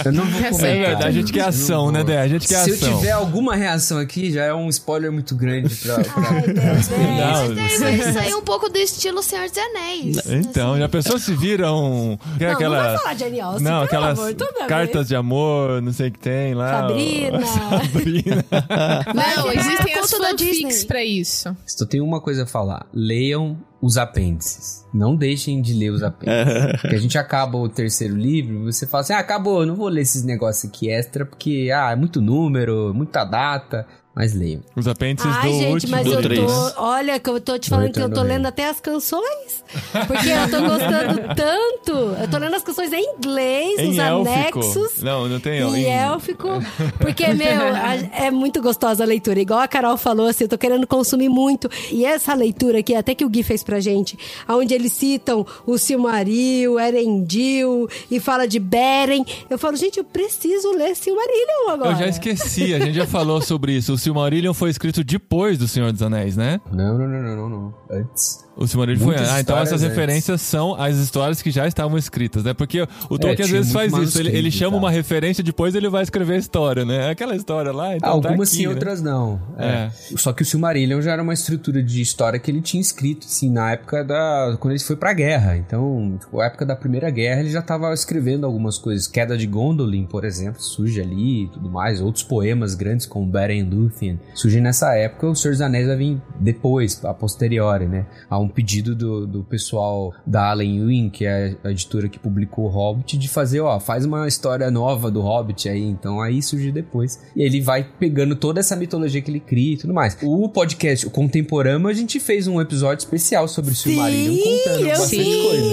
[0.04, 0.70] Eu não vou É comentar.
[0.70, 2.20] É verdade, a gente quer ação, né, Dé?
[2.20, 2.90] A gente quer Se ação.
[2.90, 5.94] eu tiver alguma reação aqui, já é um spoiler muito grande pra...
[5.96, 6.12] pra...
[6.30, 6.88] Ai, Deus?
[6.98, 10.18] Não, daí vai sair um pouco do estilo Senhor dos Anéis.
[10.26, 12.76] Então, já pensou se viram é Não, aquela...
[12.76, 14.34] não vai falar de Austen, Não, aquelas amor,
[14.68, 16.80] cartas de amor, não sei o que tem lá.
[16.80, 17.40] Sabrina.
[17.46, 18.44] Sabrina.
[19.14, 21.56] Não, existem as fanfics pra isso.
[21.66, 22.86] Só tenho uma coisa a falar.
[22.92, 24.84] Leiam os apêndices.
[24.92, 26.80] Não deixem de ler os apêndices.
[26.80, 30.02] porque a gente acaba o terceiro livro, você fala assim, ah, acabou, não vou ler
[30.02, 33.86] esses negócios aqui extra, porque, ah, é muito número, muita data.
[34.16, 34.62] Mas leiam.
[34.74, 35.90] Os apêndices Ai, do gente, último.
[35.92, 36.40] mas Do eu três.
[36.50, 36.72] tô.
[36.82, 39.62] Olha, que eu tô te falando que eu tô lendo até as canções.
[40.06, 41.92] Porque eu tô gostando tanto.
[42.22, 44.60] Eu tô lendo as canções em inglês, Em os élfico.
[44.60, 45.02] anexos.
[45.02, 46.48] Não, não tem Em élfico.
[46.98, 49.38] Porque, meu, a- é muito gostosa a leitura.
[49.38, 51.68] Igual a Carol falou, assim, eu tô querendo consumir muito.
[51.92, 55.76] E essa leitura aqui, até que o Gui fez pra gente, onde eles citam o
[55.76, 59.24] Silmaril, Erendil, e fala de Beren.
[59.50, 61.90] Eu falo, gente, eu preciso ler Silmarillion agora.
[61.92, 63.92] Eu já esqueci, a gente já falou sobre isso.
[63.92, 66.60] O Silmarillion foi escrito depois do Senhor dos Anéis, né?
[66.70, 67.74] Não, não, não, não, não.
[67.90, 68.45] Antes.
[68.56, 69.14] O Silmarillion foi.
[69.14, 69.88] Muitas Ah, então essas antes.
[69.96, 72.54] referências são as histórias que já estavam escritas, né?
[72.54, 74.18] Porque o Tolkien às tinha vezes faz isso.
[74.18, 74.78] Ele, ele chama tal.
[74.80, 77.10] uma referência, depois ele vai escrever a história, né?
[77.10, 78.68] Aquela história lá, então tá Algumas aqui, sim, né?
[78.70, 79.40] outras não.
[79.58, 79.90] É.
[80.16, 83.50] Só que o Silmarillion já era uma estrutura de história que ele tinha escrito, assim,
[83.50, 84.56] na época da...
[84.60, 85.56] Quando ele foi pra guerra.
[85.56, 89.06] Então, tipo, a época da Primeira Guerra, ele já tava escrevendo algumas coisas.
[89.06, 92.00] Queda de Gondolin, por exemplo, surge ali e tudo mais.
[92.00, 93.96] Outros poemas grandes, como Beren Luth.
[93.96, 94.18] Within.
[94.34, 98.06] Surge nessa época, o Senhor dos Anéis vai vir depois, a posteriori, né?
[98.28, 102.66] Há um pedido do, do pessoal da Allen Ewing, que é a editora que publicou
[102.66, 106.70] o Hobbit, de fazer, ó, faz uma história nova do Hobbit aí, então aí surge
[106.72, 107.20] depois.
[107.34, 110.16] E ele vai pegando toda essa mitologia que ele cria e tudo mais.
[110.22, 114.88] O podcast, o Contemporâneo, a gente fez um episódio especial sobre o Silmarillion contando eu
[114.88, 115.42] bastante sim.
[115.42, 115.66] coisa.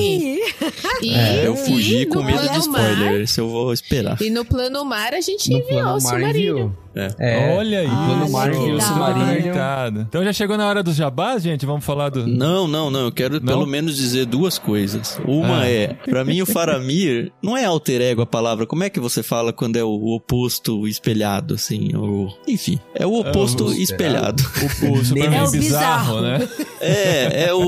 [1.02, 4.22] E, É, eu fugi com medo de spoiler, mar- esse eu vou esperar.
[4.22, 6.54] E no plano mar a gente No enviou o mar Silmarillion.
[6.58, 6.83] enviou.
[6.96, 7.08] É.
[7.20, 7.88] É, Olha aí.
[8.32, 9.14] mar que enviou o.
[9.14, 10.02] Conectado.
[10.02, 11.66] Então já chegou na hora dos jabás, gente?
[11.66, 12.28] Vamos falar do...
[12.28, 13.02] Não, não, não.
[13.06, 13.46] Eu quero Não?
[13.48, 15.20] pelo menos dizer duas coisas.
[15.26, 15.68] Uma Ah.
[15.70, 18.66] é, pra mim o Faramir não é alter ego a palavra.
[18.66, 21.96] Como é que você fala quando é o oposto espelhado, assim?
[21.96, 22.30] O...
[22.48, 24.44] Enfim, é o oposto o- espelhado.
[24.84, 26.22] O, o Superman É o bizarro, bizarro.
[26.22, 26.48] né?
[26.80, 27.60] É, é o,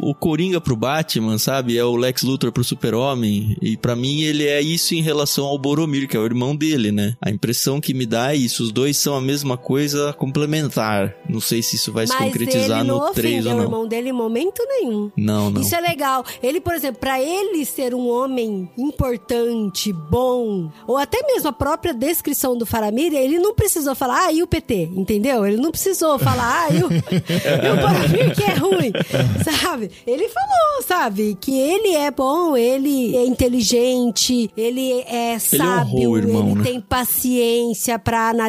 [0.00, 1.76] o, o Coringa pro Batman, sabe?
[1.78, 3.56] É o Lex Luthor pro Super-Homem.
[3.62, 6.90] E pra mim ele é isso em relação ao Boromir, que é o irmão dele,
[6.92, 7.14] né?
[7.20, 8.57] A impressão que me dá é isso.
[8.60, 11.14] Os dois são a mesma coisa complementar.
[11.28, 13.64] Não sei se isso vai se Mas concretizar ele no 3 ofendeu ou o não.
[13.64, 15.10] irmão dele em momento nenhum.
[15.16, 15.60] Não, não.
[15.60, 16.24] Isso é legal.
[16.42, 21.94] Ele, por exemplo, pra ele ser um homem importante, bom, ou até mesmo a própria
[21.94, 25.46] descrição do Faramir, ele não precisou falar, ah, e o PT, entendeu?
[25.46, 28.92] Ele não precisou falar, ah, e o, e o Faramir que é ruim,
[29.44, 29.90] sabe?
[30.06, 36.18] Ele falou, sabe, que ele é bom, ele é inteligente, ele é sábio, honrou o
[36.18, 36.64] irmão, ele né?
[36.64, 38.47] tem paciência pra analisar.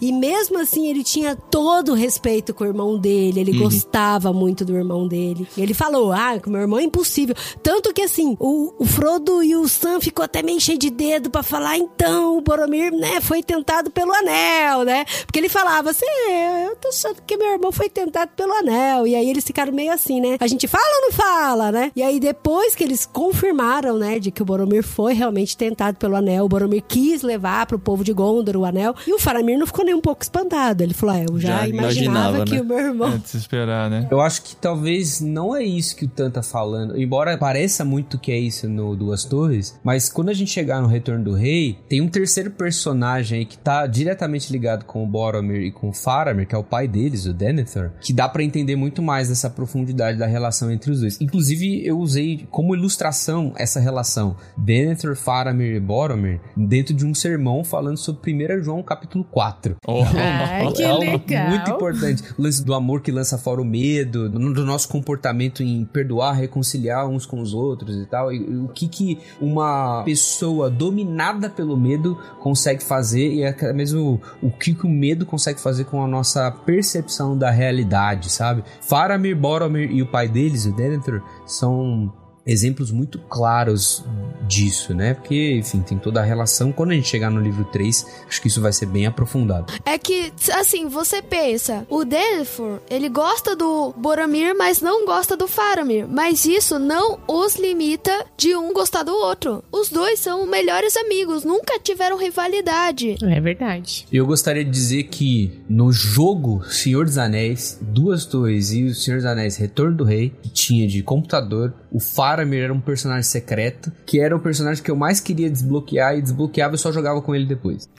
[0.00, 3.40] E mesmo assim, ele tinha todo o respeito com o irmão dele.
[3.40, 3.64] Ele Uhum.
[3.64, 5.46] gostava muito do irmão dele.
[5.56, 7.34] Ele falou: Ah, que meu irmão é impossível.
[7.62, 11.30] Tanto que assim, o, o Frodo e o Sam ficou até meio cheio de dedo
[11.30, 15.04] pra falar: então, o Boromir, né, foi tentado pelo anel, né?
[15.26, 19.06] Porque ele falava assim: é, eu tô achando que meu irmão foi tentado pelo anel.
[19.06, 20.36] E aí eles ficaram meio assim, né?
[20.40, 21.92] A gente fala ou não fala, né?
[21.94, 26.16] E aí depois que eles confirmaram, né, de que o Boromir foi realmente tentado pelo
[26.16, 28.94] anel, o Boromir quis levar pro povo de Gondor o anel.
[29.06, 30.82] E o Faramir não ficou nem um pouco espantado.
[30.82, 32.60] Ele falou: ah, eu já, Já imaginava, imaginava, que né?
[32.60, 33.12] o meu irmão.
[33.14, 34.08] É de se esperar, né?
[34.10, 37.00] Eu acho que talvez não é isso que o Tan tá falando.
[37.00, 40.88] Embora pareça muito que é isso no Duas Torres, mas quando a gente chegar no
[40.88, 45.62] Retorno do Rei, tem um terceiro personagem aí que tá diretamente ligado com o Boromir
[45.62, 48.76] e com o Faramir, que é o pai deles, o Denethor, que dá pra entender
[48.76, 51.20] muito mais dessa profundidade da relação entre os dois.
[51.20, 57.64] Inclusive, eu usei como ilustração essa relação Denethor, Faramir e Boromir dentro de um sermão
[57.64, 59.76] falando sobre 1 João capítulo 4.
[59.86, 60.02] Oh.
[60.02, 61.48] Ah, que é legal.
[61.48, 62.22] muito importante.
[62.38, 66.34] O lance do amor que lança fora o medo, do, do nosso comportamento em perdoar,
[66.34, 68.32] reconciliar uns com os outros e tal.
[68.32, 74.20] E, e o que que uma pessoa dominada pelo medo consegue fazer e até mesmo
[74.42, 78.64] o que que o medo consegue fazer com a nossa percepção da realidade, sabe?
[78.80, 82.12] Faramir, Boromir e o pai deles, o Denethor, são
[82.46, 84.04] exemplos muito claros
[84.46, 85.14] disso, né?
[85.14, 86.72] Porque, enfim, tem toda a relação.
[86.72, 89.72] Quando a gente chegar no livro 3, acho que isso vai ser bem aprofundado.
[89.84, 95.46] É que, assim, você pensa, o Denethor, ele gosta do Boromir, mas não gosta do
[95.46, 96.06] Faramir.
[96.08, 99.62] Mas isso não os limita de um gostar do outro.
[99.70, 103.16] Os dois são melhores amigos, nunca tiveram rivalidade.
[103.22, 104.06] É verdade.
[104.12, 109.18] Eu gostaria de dizer que no jogo Senhor dos Anéis, Duas Torres e o Senhor
[109.18, 113.92] dos Anéis Retorno do Rei, que tinha de computador, o Faramir era um personagem secreto,
[114.06, 117.34] que era o personagem que eu mais queria desbloquear e desbloqueava e só jogava com
[117.34, 117.88] ele depois.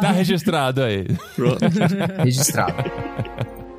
[0.00, 1.06] Tá registrado aí.
[1.34, 1.58] Pronto.
[2.22, 2.74] Registrado.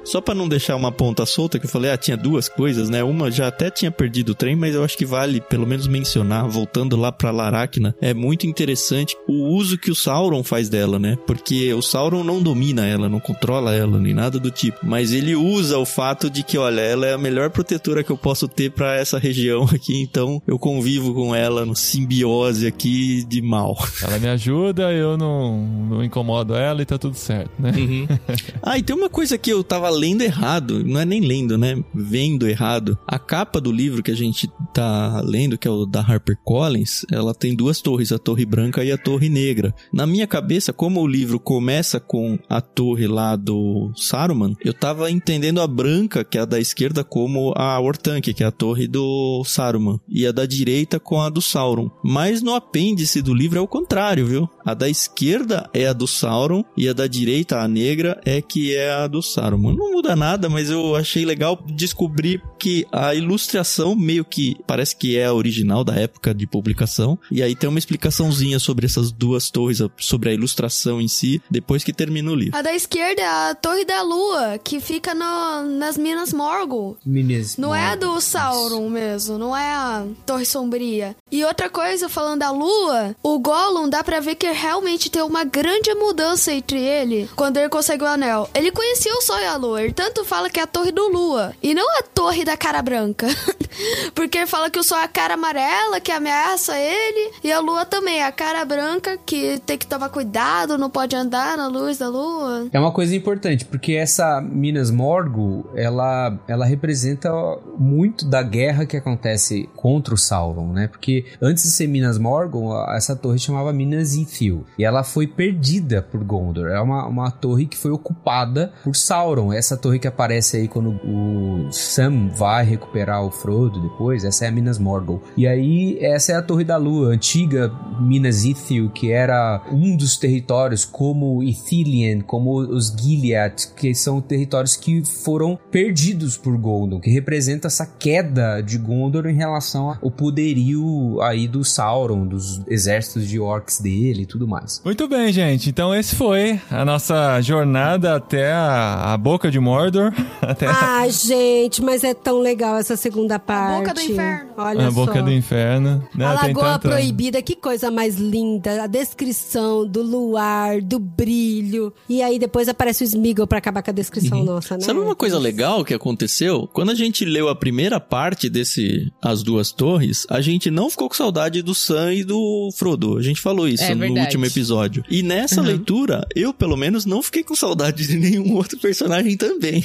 [0.03, 3.03] Só pra não deixar uma ponta solta, que eu falei, ah, tinha duas coisas, né?
[3.03, 6.47] Uma já até tinha perdido o trem, mas eu acho que vale pelo menos mencionar,
[6.47, 11.17] voltando lá pra Laracna, é muito interessante o uso que o Sauron faz dela, né?
[11.27, 15.35] Porque o Sauron não domina ela, não controla ela, nem nada do tipo, mas ele
[15.35, 18.71] usa o fato de que, olha, ela é a melhor protetora que eu posso ter
[18.71, 23.77] pra essa região aqui, então eu convivo com ela no simbiose aqui de mal.
[24.01, 27.71] Ela me ajuda, eu não, não incomodo ela e tá tudo certo, né?
[28.61, 31.83] Ah, e tem uma coisa que eu tava lendo errado, não é nem lendo, né?
[31.93, 32.97] Vendo errado.
[33.07, 37.33] A capa do livro que a gente tá lendo, que é o da HarperCollins, ela
[37.33, 39.73] tem duas torres, a torre branca e a torre negra.
[39.91, 45.09] Na minha cabeça, como o livro começa com a torre lá do Saruman, eu tava
[45.11, 48.87] entendendo a branca, que é a da esquerda, como a Ortanque, que é a torre
[48.87, 51.89] do Saruman, e a da direita com a do Sauron.
[52.03, 54.49] Mas no apêndice do livro é o contrário, viu?
[54.65, 58.75] A da esquerda é a do Sauron e a da direita, a negra, é que
[58.75, 59.75] é a do Saruman.
[59.79, 65.17] Não muda nada, mas eu achei legal descobrir que a ilustração meio que parece que
[65.17, 67.17] é a original da época de publicação.
[67.31, 71.83] E aí tem uma explicaçãozinha sobre essas duas torres, sobre a ilustração em si, depois
[71.83, 72.57] que termina o livro.
[72.57, 76.97] A da esquerda é a Torre da Lua, que fica no- nas Minas Morgul.
[77.05, 81.15] Meninas, Não é a do Sauron mesmo, não é a Torre Sombria.
[81.31, 85.43] E outra coisa, falando da lua, o Gollum dá pra ver que realmente tem uma
[85.45, 88.49] grande mudança entre ele quando ele consegue o anel.
[88.53, 91.53] Ele conhecia o sol e a lua, tanto fala que é a torre do lua
[91.61, 93.27] e não a torre da cara branca.
[94.13, 97.85] Porque fala que o sol é a cara amarela que ameaça ele e a lua
[97.85, 101.97] também é a cara branca que tem que tomar cuidado, não pode andar na luz
[101.97, 102.67] da lua.
[102.71, 107.31] É uma coisa importante, porque essa Minas Morgul, ela, ela representa
[107.77, 110.87] muito da guerra que acontece contra o Sauron, né?
[110.87, 114.65] Porque antes de ser Minas Morgul, essa torre chamava Minas Ithil.
[114.77, 116.67] E ela foi perdida por Gondor.
[116.67, 119.51] É uma, uma torre que foi ocupada por Sauron.
[119.59, 124.47] Essa torre que aparece aí quando o Sam vai recuperar o Frodo depois, essa é
[124.47, 125.21] a Minas Morgul.
[125.35, 130.15] E aí, essa é a Torre da Lua, antiga Minas Ithil, que era um dos
[130.15, 137.09] territórios como Ithilien, como os Gilead, que são territórios que foram perdidos por Gondor, que
[137.09, 143.39] representa essa queda de Gondor em relação ao poderio aí do Sauron, dos exércitos de
[143.41, 144.81] orcs dele e tudo mais.
[144.85, 145.69] Muito bem, gente.
[145.69, 150.13] Então esse foi a nossa jornada até a, a boca de Mordor.
[150.41, 153.75] Até ah, gente, mas é tão legal essa segunda parte.
[153.75, 154.49] A boca do inferno.
[154.57, 155.05] Olha a só.
[155.05, 156.03] boca do inferno.
[156.15, 156.25] Né?
[156.25, 158.83] A Lagoa tanta- Proibida, que coisa mais linda.
[158.83, 161.93] A descrição do luar, do brilho.
[162.07, 164.81] E aí depois aparece o Smeagol pra acabar com a descrição nossa, né?
[164.83, 166.67] Sabe uma coisa legal que aconteceu?
[166.73, 171.07] Quando a gente leu a primeira parte desse As Duas Torres, a gente não ficou
[171.09, 173.17] com saudade do Sam e do Frodo.
[173.17, 174.21] A gente falou isso É no verdade.
[174.21, 175.03] último episódio.
[175.09, 179.83] E nessa leitura, eu pelo menos não fiquei com saudade de nenhum outro personagem também.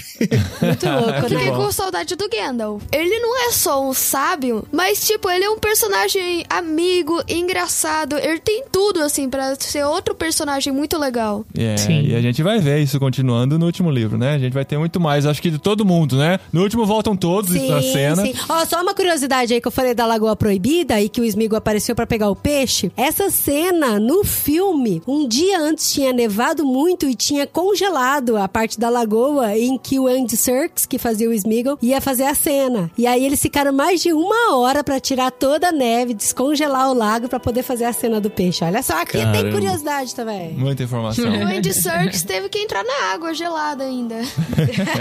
[0.61, 1.57] Muito louco, Fiquei né?
[1.57, 2.83] com saudade do Gandalf.
[2.93, 8.17] Ele não é só um sábio, mas, tipo, ele é um personagem amigo, engraçado.
[8.19, 11.45] Ele tem tudo, assim, pra ser outro personagem muito legal.
[11.57, 12.03] É, Sim.
[12.03, 14.35] e a gente vai ver isso continuando no último livro, né?
[14.35, 16.41] A gente vai ter muito mais, acho que de todo mundo, né?
[16.53, 18.23] No último voltam todos na cena.
[18.25, 18.35] sim.
[18.49, 21.59] Ó, só uma curiosidade aí que eu falei da Lagoa Proibida e que o Smeagol
[21.59, 22.91] apareceu pra pegar o peixe.
[22.97, 28.79] Essa cena no filme, um dia antes tinha nevado muito e tinha congelado a parte
[28.81, 32.91] da lagoa em que o Andy Serkis, que fazia o Smeagol, ia fazer a cena.
[32.97, 36.95] E aí eles ficaram mais de uma hora pra tirar toda a neve, descongelar o
[36.95, 38.65] lago pra poder fazer a cena do peixe.
[38.65, 39.53] Olha só, aqui tem Caramba.
[39.53, 40.53] curiosidade também.
[40.55, 41.25] Muita informação.
[41.45, 44.17] O Andy Serkis teve que entrar na água gelada ainda.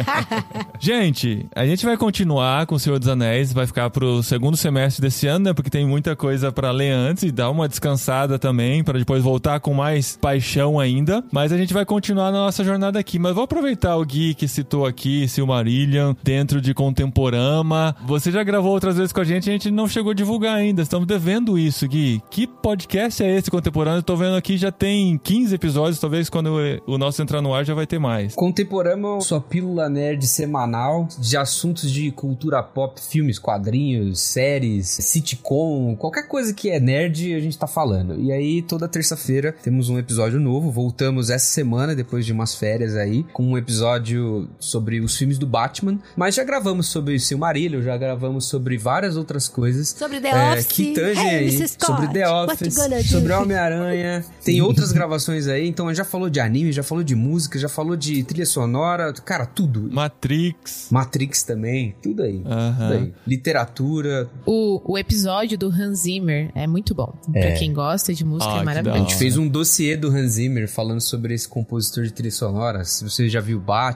[0.79, 5.01] Gente, a gente vai continuar com o Senhor dos Anéis, vai ficar pro segundo semestre
[5.01, 5.53] desse ano, né?
[5.53, 9.59] Porque tem muita coisa pra ler antes e dar uma descansada também, pra depois voltar
[9.59, 11.23] com mais paixão ainda.
[11.31, 13.17] Mas a gente vai continuar na nossa jornada aqui.
[13.17, 17.95] Mas vou aproveitar o Gui que citou aqui, Silmarillion, dentro de Contemporama.
[18.05, 20.81] Você já gravou outras vezes com a gente, a gente não chegou a divulgar ainda.
[20.81, 22.21] Estamos devendo isso, Gui.
[22.29, 24.03] Que podcast é esse Contemporâneo?
[24.03, 26.53] Tô vendo aqui já tem 15 episódios, talvez quando
[26.85, 28.35] o nosso entrar no ar já vai ter mais.
[28.35, 36.27] Contemporâneo, sua pílula nerd semanal de assuntos de cultura pop, filmes, quadrinhos, séries, sitcom, qualquer
[36.27, 38.19] coisa que é nerd, a gente tá falando.
[38.19, 40.71] E aí, toda terça-feira temos um episódio novo.
[40.71, 44.12] Voltamos essa semana, depois de umas férias aí, com um episódio
[44.59, 45.99] sobre os filmes do Batman.
[46.15, 49.89] Mas já gravamos sobre Silmarillion, já gravamos sobre várias outras coisas.
[49.89, 50.67] Sobre The É, Office.
[50.67, 51.67] que tangem Hey, aí Mrs.
[51.73, 52.75] Scott, sobre The Office,
[53.09, 54.25] sobre Homem-Aranha.
[54.43, 57.95] Tem outras gravações aí, então já falou de anime, já falou de música, já falou
[57.95, 59.89] de trilha sonora, cara, tudo.
[59.91, 60.87] Matrix.
[60.91, 62.41] Matrix também, tudo aí.
[62.45, 62.73] Aham.
[62.89, 63.13] Tudo aí.
[63.25, 64.29] Literatura.
[64.45, 67.13] O, o episódio do Hans Zimmer é muito bom.
[67.31, 68.99] Pra quem gosta de música, Ah, é da A maravilhoso.
[68.99, 72.83] gente fez um dossiê do Hans Zimmer falando sobre esse compositor de trilha sonora.
[72.83, 73.93] Se você já viu Batman,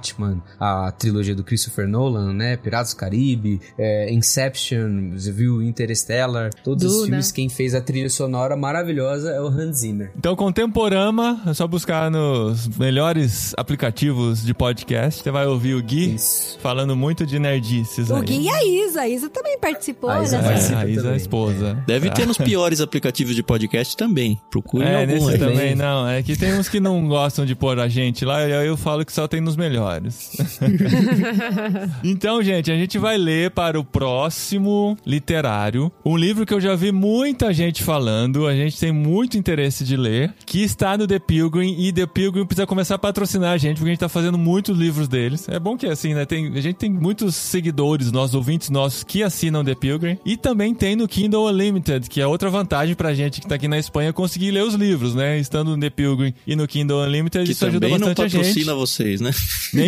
[0.59, 2.57] a trilogia do Christopher Nolan, né?
[2.57, 7.05] Piratas do Caribe, é, Inception, você viu Interstellar, todos os Duna.
[7.07, 10.11] filmes, quem fez a trilha sonora maravilhosa é o Hans Zimmer.
[10.17, 15.23] Então, Contemporama, é só buscar nos melhores aplicativos de podcast.
[15.23, 16.57] Você vai ouvir o Gui Isso.
[16.61, 18.21] falando muito de nerdices O aí.
[18.23, 19.01] Gui e a Isa.
[19.01, 21.83] A Isa também participou, A Isa olha É, a Isa é a esposa.
[21.87, 22.15] Deve Tá.
[22.15, 24.39] ter nos piores aplicativos de podcast também.
[24.49, 25.39] Procure É, algum nesse aí.
[25.39, 26.07] também não.
[26.07, 28.77] É que tem uns que não gostam de pôr a gente lá e aí eu
[28.77, 29.96] falo que só tem nos melhores.
[32.03, 36.75] então, gente, a gente vai ler para o próximo literário um livro que eu já
[36.75, 41.19] vi muita gente falando, a gente tem muito interesse de ler, que está no The
[41.19, 44.37] Pilgrim e The Pilgrim precisa começar a patrocinar a gente porque a gente tá fazendo
[44.37, 45.47] muitos livros deles.
[45.49, 46.25] É bom que assim, né?
[46.25, 50.73] Tem, a gente tem muitos seguidores, nossos ouvintes nossos que assinam The Pilgrim e também
[50.73, 54.13] tem no Kindle Unlimited, que é outra vantagem pra gente que tá aqui na Espanha
[54.13, 55.39] conseguir ler os livros, né?
[55.39, 58.27] Estando no The Pilgrim e no Kindle Unlimited, Que isso ajuda também não bastante a
[58.27, 58.47] gente.
[58.47, 59.31] patrocina vocês, né?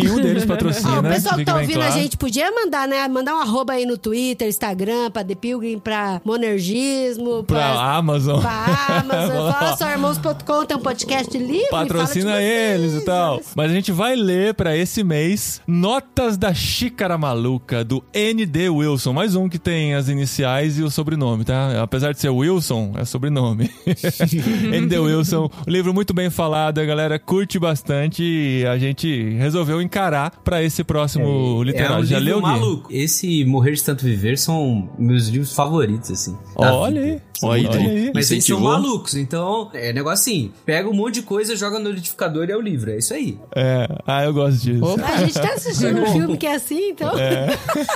[0.02, 1.14] Nenhum deles patrocina, Ó, o né?
[1.14, 1.92] pessoal que tá ouvindo claro.
[1.94, 3.06] a gente podia mandar, né?
[3.08, 8.40] Mandar um arroba aí no Twitter, Instagram, pra The Pilgrim, pra Monergismo, Pra Amazon.
[8.40, 9.52] pra Amazon.
[9.52, 11.68] Fala só, irmãos.com, tem um podcast livre.
[11.70, 13.40] Patrocina eles e tal.
[13.54, 18.68] Mas a gente vai ler pra esse mês Notas da Xícara Maluca, do N.D.
[18.68, 19.12] Wilson.
[19.12, 21.44] Mais um que tem as iniciais e o sobrenome.
[21.44, 21.82] tá?
[21.82, 23.70] Apesar de ser Wilson, é sobrenome.
[24.72, 24.98] N.D.
[24.98, 30.30] Wilson, um livro muito bem falado, a galera curte bastante e a gente resolveu encarar
[30.44, 31.96] pra esse próximo literário.
[31.96, 32.60] É um Já livro leu, Gui?
[32.60, 32.88] maluco.
[32.92, 36.38] Esse Morrer de Tanto Viver são meus livros favoritos, assim.
[36.56, 37.20] da Olha aí.
[37.42, 38.10] Olha aí, Olha aí.
[38.14, 41.88] Mas eles são malucos, então é negócio assim: pega um monte de coisa, joga no
[41.90, 42.90] liquidificador e é o livro.
[42.90, 43.38] É isso aí.
[43.54, 44.84] É, ah, eu gosto disso.
[45.04, 47.12] A gente tá assistindo um filme que é assim, então.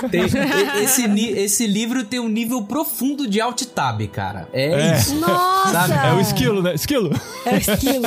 [0.09, 4.47] Tem- e- esse, esse livro tem um nível profundo de alt tab, cara.
[4.53, 4.97] É, É.
[4.97, 5.15] isso.
[5.15, 5.71] Nossa!
[5.71, 6.07] Sabe?
[6.07, 6.73] É o esquilo, né?
[6.75, 7.11] Esquilo
[7.45, 8.05] É o esquilo.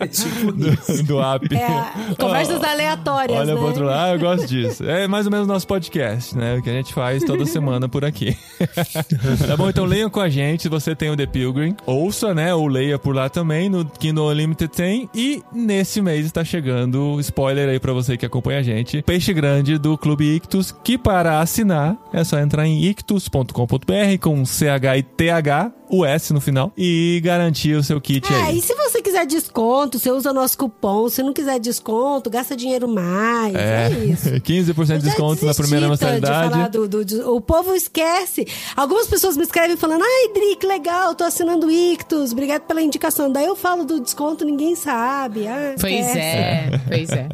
[0.00, 1.02] É tipo isso.
[1.04, 1.54] do app.
[1.54, 3.58] É, conversas aleatórias, Olha né?
[3.58, 4.84] pro outro lado, eu gosto disso.
[4.84, 6.56] É mais ou menos nosso podcast, né?
[6.56, 8.36] O que a gente faz toda semana por aqui.
[9.46, 9.68] tá bom?
[9.68, 11.76] Então leiam com a gente se você tem o The Pilgrim.
[11.86, 12.54] Ouça, né?
[12.54, 13.68] Ou leia por lá também.
[13.68, 15.08] No Kindle Unlimited tem.
[15.14, 19.78] E nesse mês está chegando, spoiler aí pra você que acompanha a gente, Peixe Grande
[19.78, 25.72] do Clube Ictus, que para assinar é só entrar em ictus.com.br com CH e TH,
[25.90, 28.58] o S no final, e garantir o seu kit É, aí.
[28.58, 31.08] e se você quiser desconto, você usa nosso cupom.
[31.08, 33.54] Se não quiser desconto, gasta dinheiro mais.
[33.54, 34.28] É, isso.
[34.40, 36.50] 15% de desconto na primeira de mensalidade.
[36.52, 38.46] falar do- do- do- o povo esquece.
[38.76, 42.80] Algumas pessoas me escrevem falando: Ai, Dri, que legal, tô assinando o Ictus, obrigado pela
[42.82, 43.30] indicação.
[43.30, 45.46] Daí eu falo do desconto, ninguém sabe.
[45.48, 47.28] Ah, Pois é, pois é.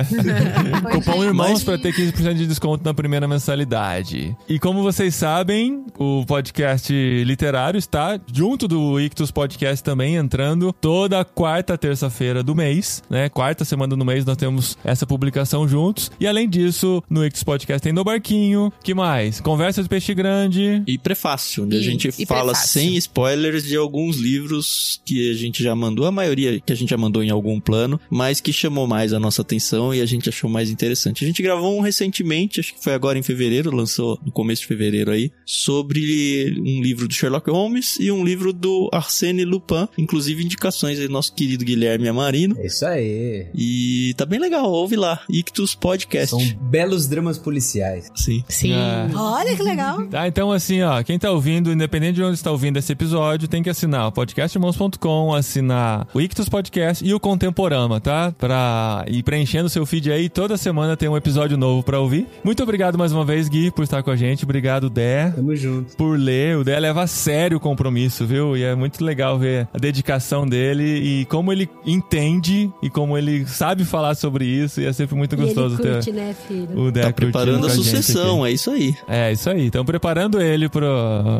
[0.92, 4.36] Cupom Irmãos para ter 15% de desconto na primeira mensalidade.
[4.48, 6.92] E como vocês sabem, o podcast
[7.24, 13.28] literário está junto do Ictus Podcast também entrando toda quarta terça-feira do mês, né?
[13.28, 16.12] Quarta semana do mês nós temos essa publicação juntos.
[16.20, 19.40] E além disso, no Ictus Podcast tem No Barquinho, que mais?
[19.40, 20.80] Conversa de Peixe Grande.
[20.86, 22.68] E prefácio, onde a E- gente e fala prefácio.
[22.80, 26.90] sem spoilers de alguns livros que a gente já mandou, a maioria que a gente
[26.90, 30.28] já mandou em algum plano, mas que chamou mais a nossa atenção e a gente
[30.28, 31.24] achou mais interessante.
[31.24, 34.68] A gente gravou um recentemente, acho que foi agora em fevereiro, lançou no começo de
[34.68, 40.44] fevereiro aí, sobre um livro do Sherlock Holmes e um livro do Arsène Lupin, inclusive
[40.44, 42.56] indicações aí do nosso querido Guilherme Amarino.
[42.58, 43.46] É isso aí.
[43.54, 46.30] E tá bem legal, ouve lá, Ictus Podcast.
[46.30, 48.10] São belos dramas policiais.
[48.14, 48.44] Sim.
[48.48, 48.72] Sim.
[48.72, 49.08] É.
[49.14, 50.06] Olha que legal.
[50.06, 53.62] Tá, então assim, ó, quem tá ouvindo, independente de onde está ouvindo esse episódio, tem
[53.62, 58.32] que assinar o podcastirmãos.com, assinar o Ictus Podcast e o Contemporama, tá?
[58.32, 62.26] Pra ir preenchendo o seu feed aí, toda semana tem um episódio novo pra ouvir.
[62.44, 64.44] Muito obrigado mais uma vez, Gui, por estar com a gente.
[64.44, 65.96] Obrigado, Dé, Tamo junto.
[65.96, 66.56] por ler.
[66.58, 68.56] O Dé leva a sério o compromisso, viu?
[68.56, 73.46] E é muito legal ver a dedicação dele e como ele entende e como ele
[73.46, 74.80] sabe falar sobre isso.
[74.80, 76.78] E é sempre muito E ele gostoso ter curte, né, filho?
[76.78, 78.94] o Dé Tá preparando a sucessão, é isso aí.
[79.08, 79.66] É, isso aí.
[79.66, 80.86] Estão preparando ele pro.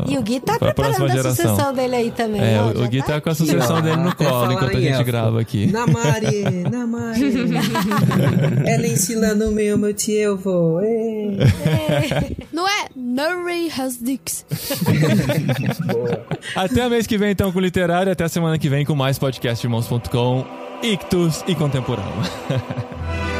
[0.08, 1.50] E o Gui tá preparando a geração.
[1.50, 2.40] sucessão dele aí também.
[2.40, 5.04] É, ó, o, Gui tá com a sucessão dele no colo enquanto a gente elfo.
[5.04, 5.66] grava aqui.
[5.66, 7.20] Namari, namari.
[8.66, 10.80] Ela ensinando o meu, meu tio, eu vou.
[10.82, 11.36] Ê.
[12.52, 12.86] Não é?
[12.94, 14.44] Murray has dicks.
[16.54, 18.12] Até mês que vem, então, com o Literário.
[18.12, 20.44] Até semana que vem com mais podcastirmãos.com,
[20.82, 22.12] Ictus e Contemporâneo.